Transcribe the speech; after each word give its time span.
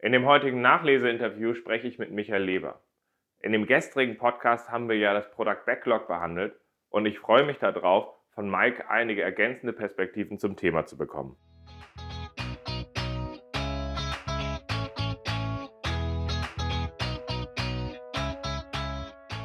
In 0.00 0.12
dem 0.12 0.26
heutigen 0.26 0.60
Nachleseinterview 0.60 1.54
spreche 1.54 1.88
ich 1.88 1.98
mit 1.98 2.12
Michael 2.12 2.44
Leber. 2.44 2.80
In 3.40 3.50
dem 3.50 3.66
gestrigen 3.66 4.16
Podcast 4.16 4.70
haben 4.70 4.88
wir 4.88 4.96
ja 4.96 5.12
das 5.12 5.28
Product 5.32 5.64
Backlog 5.66 6.06
behandelt 6.06 6.54
und 6.88 7.04
ich 7.04 7.18
freue 7.18 7.44
mich 7.44 7.58
darauf, 7.58 8.14
von 8.32 8.48
Mike 8.48 8.88
einige 8.88 9.22
ergänzende 9.22 9.72
Perspektiven 9.72 10.38
zum 10.38 10.54
Thema 10.54 10.86
zu 10.86 10.96
bekommen. 10.96 11.36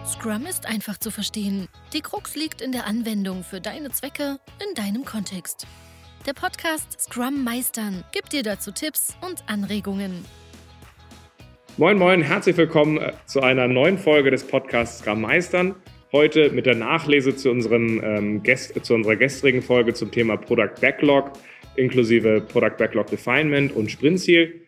Scrum 0.06 0.46
ist 0.46 0.70
einfach 0.70 1.00
zu 1.00 1.10
verstehen. 1.10 1.68
Die 1.94 2.02
Krux 2.02 2.36
liegt 2.36 2.62
in 2.62 2.72
der 2.72 2.86
Anwendung 2.86 3.42
für 3.42 3.60
deine 3.60 3.90
Zwecke 3.90 4.38
in 4.64 4.76
deinem 4.76 5.04
Kontext. 5.04 5.66
Der 6.28 6.34
Podcast 6.34 7.02
Scrum 7.02 7.44
Meistern 7.44 8.04
gibt 8.12 8.34
dir 8.34 8.44
dazu 8.44 8.72
Tipps 8.72 9.18
und 9.22 9.44
Anregungen. 9.50 10.24
Moin, 11.76 11.97
moin, 11.97 12.21
herzlich 12.21 12.56
willkommen 12.56 12.97
äh, 12.97 13.14
zu 13.25 13.42
einer 13.42 13.68
neuen 13.68 13.97
Folge 13.97 14.29
des 14.29 14.43
Podcasts 14.43 15.00
Scrum. 15.00 15.25
Heute 16.11 16.52
mit 16.52 16.68
der 16.68 16.75
Nachlese 16.75 17.36
zu, 17.36 17.50
unserem, 17.50 18.00
ähm, 18.04 18.43
Gäst, 18.43 18.86
zu 18.86 18.93
unserer 18.93 19.16
gestrigen 19.16 19.64
Folge 19.64 19.96
zum 19.96 20.11
Thema 20.11 20.38
Product 20.38 20.80
Backlog 20.80 21.32
inklusive 21.75 22.42
Product 22.42 22.78
Backlog 22.78 23.07
Definement 23.07 23.75
und 23.75 23.89
Sprintziel. 23.89 24.61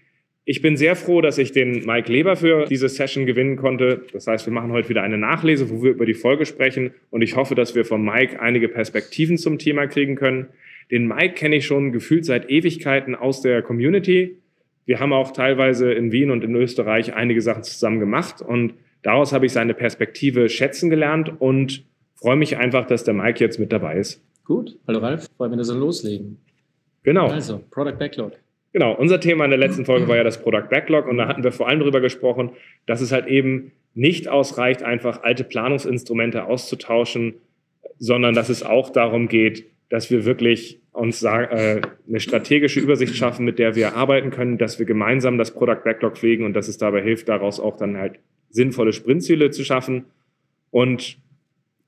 Ich 0.45 0.63
bin 0.63 0.77
sehr 0.77 0.95
froh, 0.95 1.21
dass 1.21 1.37
ich 1.37 1.51
den 1.51 1.85
Mike 1.85 2.11
Leber 2.11 2.37
für 2.37 2.65
diese 2.65 2.89
Session 2.89 3.27
gewinnen 3.27 3.55
konnte. 3.55 4.01
Das 4.11 4.25
heißt, 4.25 4.47
wir 4.47 4.53
machen 4.53 4.71
heute 4.71 4.89
wieder 4.89 5.03
eine 5.03 5.19
Nachlese, 5.19 5.69
wo 5.69 5.83
wir 5.83 5.91
über 5.91 6.07
die 6.07 6.15
Folge 6.15 6.47
sprechen 6.47 6.95
und 7.11 7.21
ich 7.21 7.35
hoffe, 7.35 7.53
dass 7.53 7.75
wir 7.75 7.85
von 7.85 8.03
Mike 8.03 8.41
einige 8.41 8.67
Perspektiven 8.67 9.37
zum 9.37 9.59
Thema 9.59 9.85
kriegen 9.85 10.15
können. 10.15 10.47
Den 10.89 11.07
Mike 11.07 11.35
kenne 11.35 11.57
ich 11.57 11.67
schon 11.67 11.91
gefühlt 11.91 12.25
seit 12.25 12.49
Ewigkeiten 12.49 13.13
aus 13.13 13.43
der 13.43 13.61
Community 13.61 14.37
wir 14.85 14.99
haben 14.99 15.13
auch 15.13 15.31
teilweise 15.31 15.91
in 15.91 16.11
Wien 16.11 16.31
und 16.31 16.43
in 16.43 16.55
Österreich 16.55 17.13
einige 17.13 17.41
Sachen 17.41 17.63
zusammen 17.63 17.99
gemacht 17.99 18.41
und 18.41 18.73
daraus 19.01 19.33
habe 19.33 19.45
ich 19.45 19.51
seine 19.51 19.73
Perspektive 19.73 20.49
schätzen 20.49 20.89
gelernt 20.89 21.31
und 21.39 21.83
freue 22.15 22.35
mich 22.35 22.57
einfach, 22.57 22.85
dass 22.85 23.03
der 23.03 23.13
Mike 23.13 23.43
jetzt 23.43 23.59
mit 23.59 23.71
dabei 23.71 23.97
ist. 23.97 24.23
Gut, 24.45 24.77
hallo 24.87 24.99
Ralf, 24.99 25.27
wollen 25.37 25.51
wir 25.51 25.57
das 25.57 25.67
dann 25.67 25.79
loslegen? 25.79 26.37
Genau. 27.03 27.27
Also, 27.27 27.61
Product 27.71 27.97
Backlog. 27.97 28.33
Genau, 28.73 28.93
unser 28.93 29.19
Thema 29.19 29.45
in 29.45 29.51
der 29.51 29.59
letzten 29.59 29.85
Folge 29.85 30.07
war 30.07 30.17
ja 30.17 30.23
das 30.23 30.41
Product 30.41 30.67
Backlog 30.69 31.07
und 31.07 31.17
da 31.17 31.27
hatten 31.27 31.43
wir 31.43 31.51
vor 31.51 31.69
allem 31.69 31.79
darüber 31.79 32.01
gesprochen, 32.01 32.51
dass 32.85 32.99
es 32.99 33.11
halt 33.11 33.27
eben 33.27 33.71
nicht 33.93 34.27
ausreicht, 34.27 34.83
einfach 34.83 35.23
alte 35.23 35.45
Planungsinstrumente 35.45 36.43
auszutauschen, 36.43 37.35
sondern 37.97 38.35
dass 38.35 38.49
es 38.49 38.63
auch 38.63 38.89
darum 38.89 39.29
geht, 39.29 39.65
dass 39.89 40.11
wir 40.11 40.25
wirklich 40.25 40.81
uns 40.95 41.21
äh, 41.23 41.81
eine 42.07 42.19
strategische 42.19 42.79
Übersicht 42.79 43.15
schaffen, 43.15 43.45
mit 43.45 43.59
der 43.59 43.75
wir 43.75 43.95
arbeiten 43.95 44.31
können, 44.31 44.57
dass 44.57 44.79
wir 44.79 44.85
gemeinsam 44.85 45.37
das 45.37 45.51
Product 45.51 45.83
Backlog 45.83 46.17
pflegen 46.17 46.45
und 46.45 46.53
dass 46.53 46.67
es 46.67 46.77
dabei 46.77 47.01
hilft, 47.01 47.27
daraus 47.27 47.59
auch 47.59 47.77
dann 47.77 47.97
halt 47.97 48.19
sinnvolle 48.49 48.93
Sprintziele 48.93 49.51
zu 49.51 49.63
schaffen. 49.63 50.05
Und 50.71 51.17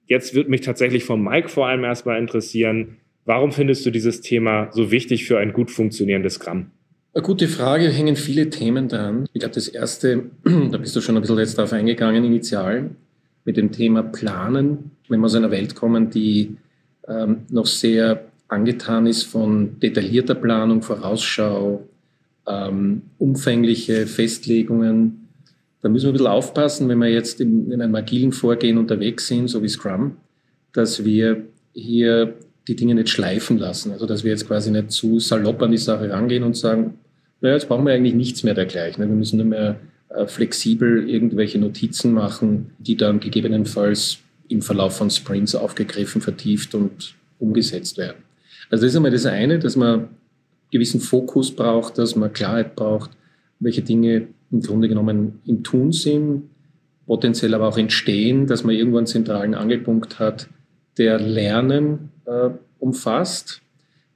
jetzt 0.06 0.36
wird 0.36 0.50
mich 0.50 0.62
tatsächlich 0.62 1.06
von 1.06 1.24
Mike 1.24 1.50
vor 1.50 1.68
allem 1.68 1.84
erstmal 1.84 2.20
interessieren, 2.20 2.98
warum 3.26 3.52
findest 3.52 3.86
du 3.86 3.92
dieses 3.92 4.22
Thema 4.22 4.70
so 4.72 4.92
wichtig 4.92 5.26
für 5.26 5.40
ein 5.40 5.54
gut 5.54 5.72
funktionierendes 5.72 6.36
Scrum? 6.36 6.68
Eine 7.14 7.24
gute 7.24 7.48
Frage, 7.48 7.90
hängen 7.90 8.16
viele 8.16 8.50
Themen 8.50 8.90
dran. 8.90 9.28
Ich 9.34 9.40
glaube, 9.40 9.56
das 9.56 9.68
erste, 9.68 10.26
da 10.44 10.78
bist 10.78 10.96
du 10.96 11.02
schon 11.02 11.16
ein 11.16 11.22
bisschen 11.22 11.40
jetzt 11.40 11.58
darauf 11.58 11.74
eingegangen, 11.74 12.24
initial, 12.26 12.92
mit 13.46 13.56
dem 13.56 13.72
Thema 13.72 14.04
Planen. 14.04 14.92
Wenn 15.08 15.22
wir 15.22 15.26
aus 15.26 15.36
einer 15.36 15.52
Welt 15.52 15.74
kommen, 15.76 16.10
die 16.10 16.58
ähm, 17.08 17.46
noch 17.50 17.66
sehr 17.66 18.27
angetan 18.48 19.08
ist 19.08 19.24
von 19.24 19.80
detaillierter 19.80 20.36
Planung, 20.36 20.82
Vorausschau, 20.82 21.88
ähm, 22.48 23.04
umfängliche 23.18 24.08
Festlegungen. 24.08 25.28
Da 25.82 25.90
müssen 25.90 26.06
wir 26.06 26.10
ein 26.12 26.14
bisschen 26.14 26.28
aufpassen, 26.28 26.90
wenn 26.90 27.00
wir 27.00 27.10
jetzt 27.10 27.42
in, 27.42 27.72
in 27.72 27.82
einem 27.82 27.96
agilen 27.96 28.32
Vorgehen 28.32 28.78
unterwegs 28.78 29.28
sind, 29.28 29.48
so 29.50 29.62
wie 29.62 29.70
Scrum, 29.70 30.18
dass 30.74 31.04
wir 31.04 31.44
hier 31.74 32.34
die 32.68 32.76
Dinge 32.76 32.96
nicht 32.96 33.10
schleifen 33.10 33.58
lassen. 33.58 33.92
Also 33.92 34.06
dass 34.06 34.24
wir 34.24 34.32
jetzt 34.32 34.48
quasi 34.48 34.72
nicht 34.72 34.92
zu 34.92 35.20
salopp 35.20 35.62
an 35.62 35.72
die 35.72 35.78
Sache 35.78 36.10
rangehen 36.10 36.44
und 36.44 36.58
sagen, 36.58 36.96
naja, 37.42 37.56
jetzt 37.56 37.68
brauchen 37.68 37.86
wir 37.86 37.94
eigentlich 37.94 38.16
nichts 38.16 38.44
mehr 38.44 38.56
dergleichen. 38.56 39.08
Wir 39.08 39.16
müssen 39.16 39.38
nur 39.38 39.46
mehr 39.46 39.80
äh, 40.10 40.26
flexibel 40.26 41.08
irgendwelche 41.08 41.60
Notizen 41.60 42.14
machen, 42.14 42.72
die 42.80 42.98
dann 42.98 43.20
gegebenenfalls 43.20 44.20
im 44.50 44.62
Verlauf 44.62 44.98
von 44.98 45.10
Sprints 45.10 45.54
aufgegriffen, 45.54 46.22
vertieft 46.22 46.74
und 46.74 47.16
umgesetzt 47.40 47.98
werden. 47.98 48.27
Also 48.70 48.86
das 48.86 48.94
ist 48.94 48.96
einmal 48.96 49.12
das 49.12 49.26
eine, 49.26 49.60
dass 49.60 49.76
man 49.76 50.10
gewissen 50.72 51.00
Fokus 51.00 51.56
braucht, 51.56 51.98
dass 51.98 52.16
man 52.16 52.34
Klarheit 52.34 52.76
braucht, 52.76 53.12
welche 53.60 53.82
Dinge 53.82 54.28
im 54.52 54.62
Grunde 54.62 54.88
genommen 54.88 55.40
im 55.46 55.64
Tun 55.64 55.92
sind, 55.92 56.44
potenziell 57.06 57.54
aber 57.54 57.68
auch 57.68 57.78
entstehen, 57.78 58.48
dass 58.48 58.64
man 58.64 58.76
irgendwo 58.76 58.98
einen 58.98 59.08
zentralen 59.08 59.56
Angelpunkt 59.56 60.20
hat, 60.20 60.48
der 60.98 61.20
Lernen 61.20 62.12
äh, 62.26 62.50
umfasst, 62.80 63.62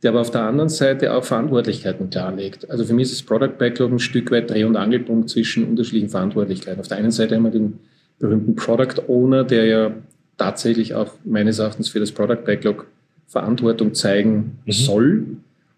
der 0.03 0.11
aber 0.11 0.21
auf 0.21 0.31
der 0.31 0.43
anderen 0.43 0.69
Seite 0.69 1.13
auch 1.13 1.23
Verantwortlichkeiten 1.23 2.09
klarlegt. 2.09 2.69
Also 2.69 2.83
für 2.83 2.93
mich 2.93 3.03
ist 3.03 3.13
das 3.13 3.23
Product 3.23 3.57
Backlog 3.57 3.91
ein 3.91 3.99
Stück 3.99 4.31
weit 4.31 4.49
Dreh- 4.49 4.63
und 4.63 4.75
Angelpunkt 4.75 5.29
zwischen 5.29 5.67
unterschiedlichen 5.67 6.09
Verantwortlichkeiten. 6.09 6.79
Auf 6.79 6.87
der 6.87 6.97
einen 6.97 7.11
Seite 7.11 7.35
haben 7.35 7.43
wir 7.43 7.51
den 7.51 7.79
berühmten 8.19 8.55
Product 8.55 9.07
Owner, 9.07 9.43
der 9.43 9.65
ja 9.65 9.91
tatsächlich 10.37 10.95
auch 10.95 11.13
meines 11.23 11.59
Erachtens 11.59 11.89
für 11.89 11.99
das 11.99 12.11
Product 12.11 12.43
Backlog 12.45 12.87
Verantwortung 13.31 13.93
zeigen 13.93 14.59
mhm. 14.65 14.71
soll. 14.73 15.25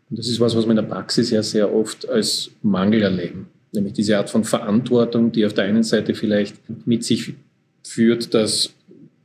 Und 0.09 0.19
das 0.19 0.27
ist 0.27 0.39
was, 0.39 0.55
was 0.55 0.65
wir 0.65 0.71
in 0.71 0.75
der 0.75 0.83
Praxis 0.83 1.29
ja 1.29 1.43
sehr 1.43 1.71
oft 1.73 2.09
als 2.09 2.49
Mangel 2.63 3.03
erleben. 3.03 3.47
Nämlich 3.71 3.93
diese 3.93 4.17
Art 4.17 4.31
von 4.31 4.43
Verantwortung, 4.43 5.31
die 5.31 5.45
auf 5.45 5.53
der 5.53 5.65
einen 5.65 5.83
Seite 5.83 6.15
vielleicht 6.15 6.55
mit 6.87 7.03
sich 7.03 7.35
führt, 7.83 8.33
dass 8.33 8.73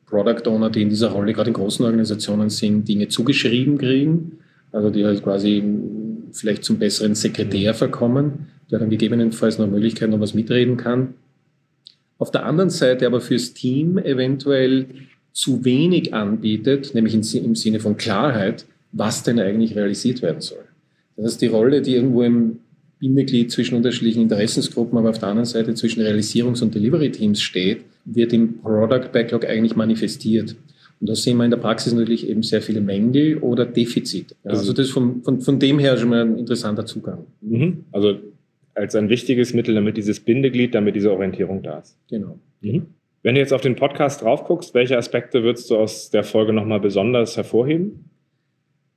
Product 0.04 0.46
Owner, 0.46 0.68
die 0.68 0.82
in 0.82 0.90
dieser 0.90 1.08
Rolle 1.08 1.32
gerade 1.32 1.48
in 1.48 1.54
großen 1.54 1.84
Organisationen 1.84 2.50
sind, 2.50 2.86
Dinge 2.86 3.08
zugeschrieben 3.08 3.78
kriegen, 3.78 4.38
also 4.72 4.90
die 4.90 5.06
halt 5.06 5.22
quasi 5.22 5.62
vielleicht 6.32 6.64
zum 6.64 6.78
besseren 6.78 7.14
Sekretär 7.14 7.72
verkommen, 7.72 8.48
der 8.70 8.78
dann 8.78 8.90
gegebenenfalls 8.90 9.58
noch 9.58 9.66
Möglichkeiten 9.66 10.12
noch 10.12 10.20
was 10.20 10.34
mitreden 10.34 10.76
kann. 10.76 11.14
Auf 12.18 12.30
der 12.30 12.44
anderen 12.44 12.70
Seite 12.70 13.06
aber 13.06 13.22
fürs 13.22 13.54
Team 13.54 13.96
eventuell 13.96 14.86
zu 15.38 15.64
wenig 15.64 16.14
anbietet, 16.14 16.96
nämlich 16.96 17.14
im 17.14 17.54
Sinne 17.54 17.78
von 17.78 17.96
Klarheit, 17.96 18.66
was 18.90 19.22
denn 19.22 19.38
eigentlich 19.38 19.76
realisiert 19.76 20.20
werden 20.20 20.40
soll. 20.40 20.64
Das 21.14 21.26
heißt, 21.26 21.42
die 21.42 21.46
Rolle, 21.46 21.80
die 21.80 21.94
irgendwo 21.94 22.24
im 22.24 22.58
Bindeglied 22.98 23.52
zwischen 23.52 23.76
unterschiedlichen 23.76 24.22
Interessensgruppen, 24.22 24.98
aber 24.98 25.10
auf 25.10 25.20
der 25.20 25.28
anderen 25.28 25.44
Seite 25.44 25.74
zwischen 25.74 26.02
Realisierungs- 26.02 26.60
und 26.60 26.74
Delivery-Teams 26.74 27.40
steht, 27.40 27.84
wird 28.04 28.32
im 28.32 28.58
Product 28.58 29.12
Backlog 29.12 29.44
eigentlich 29.46 29.76
manifestiert. 29.76 30.56
Und 31.00 31.08
da 31.08 31.14
sehen 31.14 31.36
wir 31.36 31.44
in 31.44 31.52
der 31.52 31.58
Praxis 31.58 31.92
natürlich 31.92 32.28
eben 32.28 32.42
sehr 32.42 32.60
viele 32.60 32.80
Mängel 32.80 33.38
oder 33.38 33.64
Defizite. 33.64 34.34
Also, 34.42 34.58
also 34.58 34.72
das 34.72 34.86
ist 34.86 34.92
von, 34.92 35.22
von, 35.22 35.40
von 35.40 35.60
dem 35.60 35.78
her 35.78 35.96
schon 35.96 36.08
mal 36.08 36.22
ein 36.22 36.36
interessanter 36.36 36.84
Zugang. 36.84 37.26
Mhm. 37.42 37.84
Also 37.92 38.16
als 38.74 38.96
ein 38.96 39.08
wichtiges 39.08 39.54
Mittel, 39.54 39.76
damit 39.76 39.96
dieses 39.96 40.18
Bindeglied, 40.18 40.74
damit 40.74 40.96
diese 40.96 41.12
Orientierung 41.12 41.62
da 41.62 41.78
ist. 41.78 41.96
Genau. 42.10 42.40
Mhm. 42.60 42.86
Wenn 43.28 43.34
du 43.34 43.42
jetzt 43.42 43.52
auf 43.52 43.60
den 43.60 43.76
Podcast 43.76 44.22
drauf 44.22 44.44
guckst, 44.44 44.72
welche 44.72 44.96
Aspekte 44.96 45.42
würdest 45.42 45.70
du 45.70 45.76
aus 45.76 46.08
der 46.08 46.24
Folge 46.24 46.54
nochmal 46.54 46.80
besonders 46.80 47.36
hervorheben? 47.36 48.08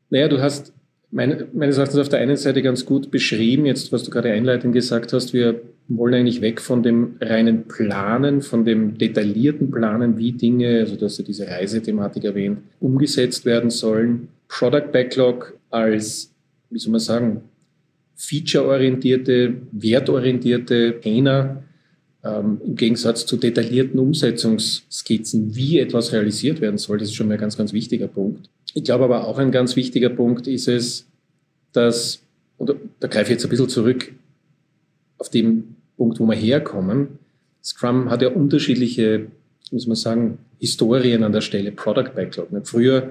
Naja, 0.10 0.30
du 0.30 0.40
hast 0.40 0.72
meine, 1.10 1.50
meines 1.52 1.76
Erachtens 1.76 2.00
auf 2.00 2.08
der 2.08 2.22
einen 2.22 2.38
Seite 2.38 2.62
ganz 2.62 2.86
gut 2.86 3.12
beschrieben, 3.12 3.66
jetzt 3.66 3.92
was 3.92 4.04
du 4.04 4.10
gerade 4.10 4.32
einleitend 4.32 4.74
gesagt 4.74 5.12
hast, 5.12 5.34
wir 5.34 5.60
wollen 5.90 6.14
eigentlich 6.14 6.40
weg 6.40 6.62
von 6.62 6.82
dem 6.82 7.18
reinen 7.20 7.68
Planen, 7.68 8.42
von 8.42 8.64
dem 8.64 8.98
detaillierten 8.98 9.70
Planen, 9.70 10.18
wie 10.18 10.32
Dinge, 10.32 10.80
also 10.80 10.96
dass 10.96 11.18
du 11.18 11.24
diese 11.24 11.50
Reisethematik 11.50 12.24
erwähnt, 12.24 12.60
umgesetzt 12.80 13.44
werden 13.44 13.70
sollen. 13.70 14.30
Product 14.48 14.94
Backlog 14.94 15.60
als, 15.72 16.34
wie 16.70 16.80
soll 16.80 16.92
man 16.92 17.02
sagen, 17.02 17.42
featureorientierte, 18.16 19.56
wertorientierte 19.74 21.02
Trainer 21.02 21.64
ähm, 22.24 22.62
Im 22.64 22.76
Gegensatz 22.76 23.26
zu 23.26 23.38
detaillierten 23.38 24.00
Umsetzungsskizzen, 24.00 25.56
wie 25.56 25.80
etwas 25.80 26.14
realisiert 26.14 26.62
werden 26.62 26.78
soll, 26.78 27.00
das 27.00 27.10
ist 27.10 27.16
schon 27.16 27.28
mal 27.28 27.34
ein 27.34 27.40
ganz, 27.40 27.58
ganz 27.58 27.74
wichtiger 27.74 28.08
Punkt. 28.08 28.50
Ich 28.74 28.84
glaube 28.84 29.06
aber 29.06 29.28
auch 29.28 29.40
ein 29.40 29.52
ganz 29.52 29.76
wichtiger 29.76 30.10
Punkt 30.10 30.48
ist 30.48 30.68
es, 30.68 31.08
dass, 31.74 32.20
und 32.58 32.76
da 33.00 33.08
greife 33.08 33.26
ich 33.26 33.30
jetzt 33.32 33.44
ein 33.46 33.50
bisschen 33.50 33.70
zurück 33.70 34.12
auf 35.18 35.30
den 35.30 35.76
Punkt, 35.98 36.20
wo 36.20 36.26
wir 36.26 36.36
herkommen. 36.36 37.20
Scrum 37.64 38.10
hat 38.10 38.22
ja 38.22 38.30
unterschiedliche, 38.30 39.28
muss 39.72 39.88
man 39.88 39.96
sagen, 39.96 40.38
Historien 40.60 41.24
an 41.24 41.32
der 41.32 41.42
Stelle, 41.42 41.72
Product 41.72 42.12
Backlog. 42.16 42.50
Früher 42.66 43.10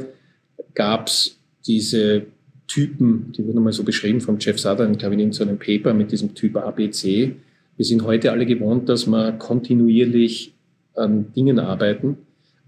gab 0.74 1.08
es 1.08 1.36
diese 1.66 2.26
Typen, 2.68 3.32
die 3.36 3.44
wurden 3.44 3.62
mal 3.64 3.72
so 3.72 3.82
beschrieben 3.82 4.20
vom 4.20 4.38
Jeff 4.38 4.60
Sutherland, 4.60 5.00
glaube 5.00 5.16
ich, 5.16 5.20
in 5.20 5.32
so 5.32 5.42
einem 5.42 5.58
Paper 5.58 5.92
mit 5.92 6.12
diesem 6.12 6.34
Typ 6.34 6.56
ABC. 6.56 7.34
Wir 7.80 7.86
sind 7.86 8.04
heute 8.04 8.30
alle 8.30 8.44
gewohnt, 8.44 8.90
dass 8.90 9.06
wir 9.06 9.32
kontinuierlich 9.32 10.52
an 10.96 11.32
Dingen 11.34 11.58
arbeiten. 11.58 12.18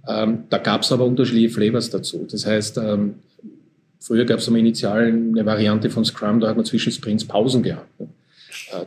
Ähm, 0.09 0.45
da 0.49 0.57
gab 0.57 0.85
es 0.85 0.91
aber 0.91 1.05
unterschiedliche 1.05 1.51
Flavors 1.51 1.91
dazu. 1.91 2.27
Das 2.31 2.47
heißt, 2.47 2.79
ähm, 2.79 3.17
früher 4.01 4.25
gab 4.25 4.39
es 4.39 4.49
am 4.49 4.57
initial 4.57 5.03
eine 5.03 5.45
Variante 5.45 5.91
von 5.91 6.07
Scrum, 6.07 6.41
da 6.41 6.49
hat 6.49 6.57
man 6.57 6.65
zwischen 6.65 6.93
Sprints 6.93 7.27
Pausen 7.27 7.63
gehabt. 7.63 7.91
Äh, 8.01 8.07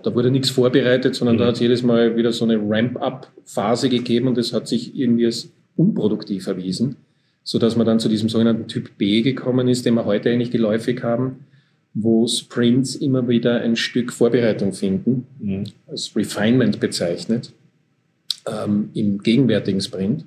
da 0.02 0.16
wurde 0.16 0.32
nichts 0.32 0.50
vorbereitet, 0.50 1.14
sondern 1.14 1.36
mhm. 1.36 1.42
da 1.42 1.46
hat 1.46 1.54
es 1.54 1.60
jedes 1.60 1.84
Mal 1.84 2.18
wieder 2.18 2.32
so 2.32 2.44
eine 2.44 2.58
Ramp-up-Phase 2.60 3.90
gegeben 3.90 4.28
und 4.28 4.36
das 4.36 4.52
hat 4.52 4.68
sich 4.68 4.98
irgendwie 4.98 5.28
als 5.28 5.50
unproduktiv 5.78 6.48
erwiesen, 6.48 6.96
sodass 7.44 7.76
man 7.76 7.86
dann 7.86 8.00
zu 8.00 8.10
diesem 8.10 8.30
sogenannten 8.30 8.68
Typ 8.68 8.98
B 8.98 9.22
gekommen 9.22 9.68
ist, 9.68 9.86
den 9.86 9.94
wir 9.94 10.06
heute 10.06 10.32
eigentlich 10.32 10.50
geläufig 10.50 11.04
haben, 11.04 11.46
wo 11.96 12.28
Sprints 12.28 12.96
immer 12.96 13.28
wieder 13.28 13.62
ein 13.62 13.78
Stück 13.78 14.12
Vorbereitung 14.12 14.74
finden, 14.74 15.26
mhm. 15.40 15.64
als 15.88 16.14
Refinement 16.16 16.80
bezeichnet, 16.80 17.54
ähm, 18.46 18.90
im 18.94 19.20
gegenwärtigen 19.20 19.82
Sprint. 19.82 20.26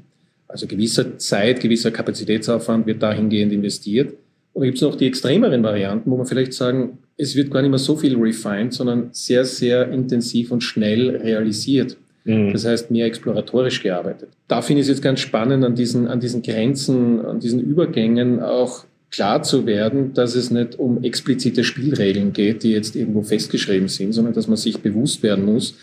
Also 0.48 0.66
gewisser 0.66 1.18
Zeit, 1.18 1.60
gewisser 1.60 1.90
Kapazitätsaufwand 1.90 2.86
wird 2.86 3.02
dahingehend 3.02 3.52
investiert. 3.52 4.14
Und 4.54 4.64
gibt 4.64 4.76
es 4.76 4.82
noch 4.82 4.96
die 4.96 5.06
extremeren 5.06 5.62
Varianten, 5.62 6.10
wo 6.10 6.16
man 6.16 6.26
vielleicht 6.26 6.54
sagen, 6.54 6.98
es 7.18 7.36
wird 7.36 7.50
gar 7.50 7.60
nicht 7.60 7.70
mehr 7.70 7.78
so 7.78 7.96
viel 7.96 8.16
refined, 8.16 8.72
sondern 8.72 9.10
sehr, 9.12 9.44
sehr 9.44 9.90
intensiv 9.90 10.50
und 10.50 10.62
schnell 10.62 11.16
realisiert. 11.16 11.98
Mhm. 12.24 12.52
Das 12.52 12.64
heißt, 12.64 12.90
mehr 12.90 13.06
exploratorisch 13.06 13.82
gearbeitet. 13.82 14.30
Da 14.48 14.62
finde 14.62 14.80
ich 14.80 14.86
es 14.86 14.94
jetzt 14.96 15.02
ganz 15.02 15.20
spannend, 15.20 15.64
an 15.64 15.74
diesen, 15.74 16.08
an 16.08 16.18
diesen 16.18 16.42
Grenzen, 16.42 17.20
an 17.24 17.40
diesen 17.40 17.60
Übergängen 17.60 18.40
auch 18.40 18.84
klar 19.10 19.42
zu 19.42 19.66
werden, 19.66 20.12
dass 20.12 20.34
es 20.34 20.50
nicht 20.50 20.78
um 20.78 21.02
explizite 21.02 21.64
Spielregeln 21.64 22.32
geht, 22.32 22.62
die 22.62 22.72
jetzt 22.72 22.94
irgendwo 22.94 23.22
festgeschrieben 23.22 23.88
sind, 23.88 24.12
sondern 24.12 24.34
dass 24.34 24.48
man 24.48 24.56
sich 24.56 24.80
bewusst 24.80 25.22
werden 25.22 25.44
muss, 25.44 25.76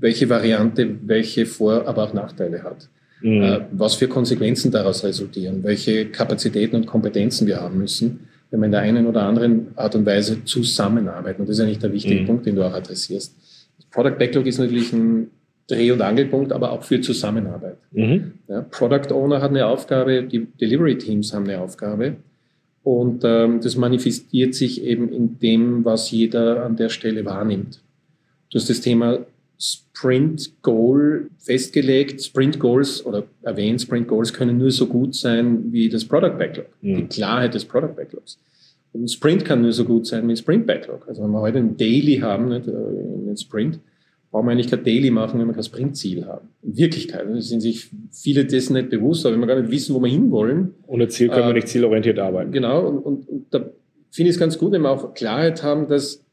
welche 0.00 0.28
Variante 0.28 0.96
welche 1.06 1.46
Vor-, 1.46 1.86
aber 1.86 2.04
auch 2.04 2.12
Nachteile 2.12 2.62
hat. 2.62 2.88
Mhm. 3.20 3.42
Äh, 3.42 3.60
was 3.72 3.94
für 3.94 4.08
Konsequenzen 4.08 4.70
daraus 4.72 5.04
resultieren, 5.04 5.62
welche 5.62 6.06
Kapazitäten 6.06 6.76
und 6.76 6.86
Kompetenzen 6.86 7.46
wir 7.46 7.60
haben 7.60 7.78
müssen, 7.78 8.20
wenn 8.50 8.60
wir 8.60 8.66
in 8.66 8.72
der 8.72 8.80
einen 8.80 9.06
oder 9.06 9.22
anderen 9.22 9.68
Art 9.76 9.94
und 9.94 10.04
Weise 10.04 10.44
zusammenarbeiten. 10.44 11.42
Und 11.42 11.48
das 11.48 11.58
ist 11.58 11.64
eigentlich 11.64 11.78
der 11.78 11.92
wichtige 11.92 12.22
mhm. 12.22 12.26
Punkt, 12.26 12.46
den 12.46 12.56
du 12.56 12.64
auch 12.64 12.74
adressierst. 12.74 13.34
Das 13.76 13.86
Product 13.86 14.18
Backlog 14.18 14.46
ist 14.46 14.58
natürlich 14.58 14.92
ein 14.92 15.30
Dreh- 15.68 15.92
und 15.92 16.02
Angelpunkt, 16.02 16.52
aber 16.52 16.72
auch 16.72 16.82
für 16.82 17.00
Zusammenarbeit. 17.00 17.76
Mhm. 17.92 18.32
Ja, 18.48 18.62
Product 18.62 19.12
Owner 19.12 19.40
hat 19.40 19.50
eine 19.50 19.66
Aufgabe, 19.66 20.24
die 20.24 20.46
Delivery 20.60 20.98
Teams 20.98 21.32
haben 21.32 21.44
eine 21.44 21.60
Aufgabe. 21.60 22.16
Und 22.84 23.22
ähm, 23.24 23.60
das 23.60 23.76
manifestiert 23.76 24.54
sich 24.54 24.82
eben 24.82 25.12
in 25.12 25.38
dem, 25.38 25.84
was 25.84 26.10
jeder 26.10 26.64
an 26.64 26.76
der 26.76 26.88
Stelle 26.88 27.24
wahrnimmt. 27.24 27.80
Du 28.50 28.58
hast 28.58 28.68
das 28.68 28.80
Thema 28.80 29.24
Sprint 29.58 30.60
Goal 30.62 31.30
festgelegt. 31.38 32.22
Sprint 32.22 32.58
Goals 32.58 33.06
oder 33.06 33.24
erwähnt, 33.42 33.80
Sprint 33.80 34.08
Goals 34.08 34.32
können 34.32 34.58
nur 34.58 34.72
so 34.72 34.86
gut 34.88 35.14
sein 35.14 35.72
wie 35.72 35.88
das 35.88 36.04
Product 36.04 36.36
Backlog, 36.36 36.66
mhm. 36.80 36.96
die 36.96 37.06
Klarheit 37.06 37.54
des 37.54 37.64
Product 37.64 37.94
Backlogs. 37.94 38.38
Und 38.92 39.04
ein 39.04 39.08
Sprint 39.08 39.44
kann 39.44 39.62
nur 39.62 39.72
so 39.72 39.84
gut 39.84 40.06
sein 40.06 40.26
wie 40.26 40.32
ein 40.32 40.36
Sprint 40.36 40.66
Backlog. 40.66 41.06
Also 41.08 41.22
wenn 41.22 41.30
wir 41.30 41.40
heute 41.40 41.58
ein 41.58 41.76
Daily 41.76 42.18
haben, 42.18 42.48
nicht, 42.48 42.66
äh, 42.66 42.72
einen 42.72 43.36
Sprint, 43.36 43.78
brauchen 44.32 44.46
wir 44.46 44.52
eigentlich 44.52 44.70
kein 44.70 44.82
Daily 44.82 45.10
machen, 45.10 45.38
wenn 45.38 45.46
wir 45.46 45.52
kein 45.52 45.62
Sprintziel 45.62 46.26
haben. 46.26 46.48
In 46.62 46.76
Wirklichkeit 46.76 47.26
sind 47.42 47.60
sich 47.60 47.90
viele 48.10 48.46
dessen 48.46 48.72
nicht 48.72 48.88
bewusst, 48.88 49.24
aber 49.26 49.34
wenn 49.34 49.40
wir 49.40 49.46
gar 49.46 49.60
nicht 49.60 49.70
wissen, 49.70 49.94
wo 49.94 50.00
wir 50.00 50.10
hinwollen. 50.10 50.74
Ohne 50.86 51.06
Ziel 51.08 51.28
können 51.28 51.44
äh, 51.44 51.48
wir 51.48 51.54
nicht 51.54 51.68
zielorientiert 51.68 52.18
arbeiten. 52.18 52.50
Genau, 52.50 52.88
und, 52.88 52.98
und, 52.98 53.28
und 53.28 53.46
da 53.54 53.58
finde 54.10 54.30
ich 54.30 54.36
es 54.36 54.40
ganz 54.40 54.58
gut, 54.58 54.72
wenn 54.72 54.82
wir 54.82 54.90
auch 54.90 55.12
Klarheit 55.12 55.62
haben, 55.62 55.86
dass 55.86 56.24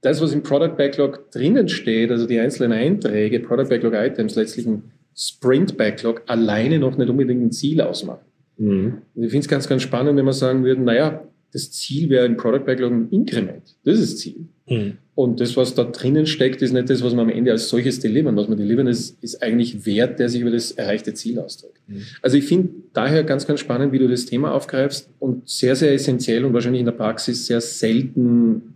das, 0.00 0.22
was 0.22 0.32
im 0.32 0.44
Product 0.44 0.76
Backlog 0.76 1.30
drinnen 1.32 1.68
steht, 1.68 2.12
also 2.12 2.26
die 2.26 2.38
einzelnen 2.38 2.72
Einträge, 2.72 3.40
Product 3.40 3.68
Backlog 3.68 3.94
Items, 3.94 4.36
letztlich 4.36 4.66
ein 4.66 4.84
Sprint 5.16 5.76
Backlog, 5.76 6.22
alleine 6.26 6.78
noch 6.78 6.96
nicht 6.96 7.10
unbedingt 7.10 7.42
ein 7.42 7.50
Ziel 7.50 7.80
ausmachen. 7.80 8.24
Mhm. 8.58 8.98
Ich 9.16 9.30
finde 9.30 9.38
es 9.38 9.48
ganz, 9.48 9.68
ganz 9.68 9.82
spannend, 9.82 10.16
wenn 10.16 10.24
wir 10.24 10.32
sagen 10.32 10.62
würden, 10.62 10.84
naja, 10.84 11.24
das 11.52 11.72
Ziel 11.72 12.10
wäre 12.10 12.26
im 12.26 12.36
Product 12.36 12.64
Backlog 12.64 12.92
ein 12.92 13.08
Inkrement. 13.10 13.76
Das 13.84 13.98
ist 13.98 14.12
das 14.12 14.20
Ziel. 14.20 14.46
Mhm. 14.68 14.98
Und 15.14 15.40
das, 15.40 15.56
was 15.56 15.74
da 15.74 15.82
drinnen 15.82 16.26
steckt, 16.26 16.62
ist 16.62 16.72
nicht 16.72 16.88
das, 16.90 17.02
was 17.02 17.14
wir 17.14 17.22
am 17.22 17.28
Ende 17.28 17.50
als 17.50 17.68
solches 17.68 17.98
delivern. 17.98 18.36
Was 18.36 18.48
wir 18.48 18.54
delivern, 18.54 18.86
ist, 18.86 19.22
ist 19.22 19.42
eigentlich 19.42 19.84
Wert, 19.84 20.20
der 20.20 20.28
sich 20.28 20.42
über 20.42 20.52
das 20.52 20.70
erreichte 20.72 21.12
Ziel 21.14 21.40
ausdrückt. 21.40 21.80
Mhm. 21.88 22.02
Also 22.22 22.36
ich 22.36 22.44
finde 22.44 22.70
daher 22.92 23.24
ganz, 23.24 23.46
ganz 23.46 23.60
spannend, 23.60 23.92
wie 23.92 23.98
du 23.98 24.06
das 24.06 24.26
Thema 24.26 24.52
aufgreifst 24.52 25.10
und 25.18 25.48
sehr, 25.48 25.74
sehr 25.74 25.92
essentiell 25.92 26.44
und 26.44 26.54
wahrscheinlich 26.54 26.80
in 26.80 26.86
der 26.86 26.92
Praxis 26.92 27.46
sehr 27.46 27.60
selten 27.60 28.74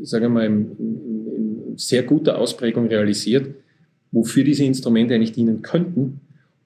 sage 0.00 0.28
mal, 0.28 0.46
in, 0.46 0.76
in, 0.78 1.66
in 1.68 1.78
sehr 1.78 2.02
guter 2.02 2.38
Ausprägung 2.38 2.86
realisiert, 2.86 3.54
wofür 4.10 4.44
diese 4.44 4.64
Instrumente 4.64 5.14
eigentlich 5.14 5.32
dienen 5.32 5.62
könnten 5.62 6.20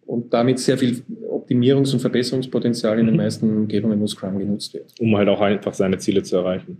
und 0.06 0.32
damit 0.32 0.58
sehr 0.58 0.78
viel 0.78 1.02
Optimierungs- 1.30 1.92
und 1.92 2.00
Verbesserungspotenzial 2.00 2.98
in 2.98 3.06
den 3.06 3.14
mhm. 3.14 3.20
meisten 3.20 3.56
Umgebungen, 3.56 4.00
wo 4.00 4.06
Scrum 4.06 4.38
genutzt 4.38 4.74
wird. 4.74 4.92
Um 4.98 5.16
halt 5.16 5.28
auch 5.28 5.40
einfach 5.40 5.74
seine 5.74 5.98
Ziele 5.98 6.22
zu 6.22 6.36
erreichen. 6.36 6.78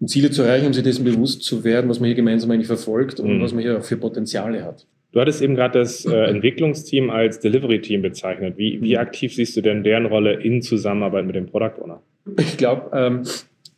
Um 0.00 0.08
Ziele 0.08 0.30
zu 0.30 0.42
erreichen, 0.42 0.66
um 0.66 0.72
sich 0.72 0.82
dessen 0.82 1.04
bewusst 1.04 1.42
zu 1.42 1.62
werden, 1.62 1.90
was 1.90 2.00
man 2.00 2.06
hier 2.06 2.16
gemeinsam 2.16 2.50
eigentlich 2.50 2.66
verfolgt 2.66 3.20
und 3.20 3.38
mhm. 3.38 3.42
was 3.42 3.52
man 3.52 3.62
hier 3.62 3.80
für 3.82 3.96
Potenziale 3.96 4.64
hat. 4.64 4.86
Du 5.12 5.20
hattest 5.20 5.42
eben 5.42 5.56
gerade 5.56 5.78
das 5.78 6.04
äh, 6.06 6.14
Entwicklungsteam 6.14 7.10
als 7.10 7.40
Delivery-Team 7.40 8.00
bezeichnet. 8.00 8.56
Wie, 8.56 8.80
wie 8.80 8.94
mhm. 8.94 9.00
aktiv 9.00 9.34
siehst 9.34 9.56
du 9.56 9.60
denn 9.60 9.82
deren 9.82 10.06
Rolle 10.06 10.40
in 10.40 10.62
Zusammenarbeit 10.62 11.26
mit 11.26 11.34
dem 11.34 11.46
Product 11.46 11.82
Owner? 11.82 12.00
Ich 12.38 12.56
glaube, 12.56 12.90
ähm, 12.96 13.22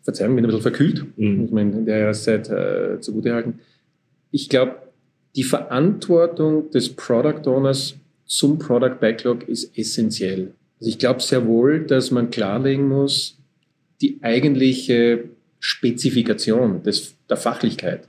Verzeihung, 0.02 0.36
bin 0.36 0.44
ein 0.44 0.48
bisschen 0.48 0.62
verkühlt, 0.62 1.04
mhm. 1.16 1.36
muss 1.38 1.50
man 1.50 1.72
in 1.72 1.86
der 1.86 1.98
Jahreszeit 1.98 2.50
äh, 2.50 3.00
zugutehalten. 3.00 3.60
Ich 4.30 4.48
glaube, 4.48 4.76
die 5.36 5.44
Verantwortung 5.44 6.70
des 6.70 6.90
Product 6.90 7.46
Owners 7.46 7.96
zum 8.26 8.58
Product 8.58 8.96
Backlog 9.00 9.48
ist 9.48 9.76
essentiell. 9.78 10.52
Also 10.78 10.90
ich 10.90 10.98
glaube 10.98 11.20
sehr 11.20 11.46
wohl, 11.46 11.86
dass 11.86 12.10
man 12.10 12.30
klarlegen 12.30 12.88
muss, 12.88 13.38
die 14.00 14.19
eigentliche 14.20 15.24
Spezifikation 15.64 16.82
des, 16.82 17.14
der 17.30 17.36
Fachlichkeit 17.36 18.08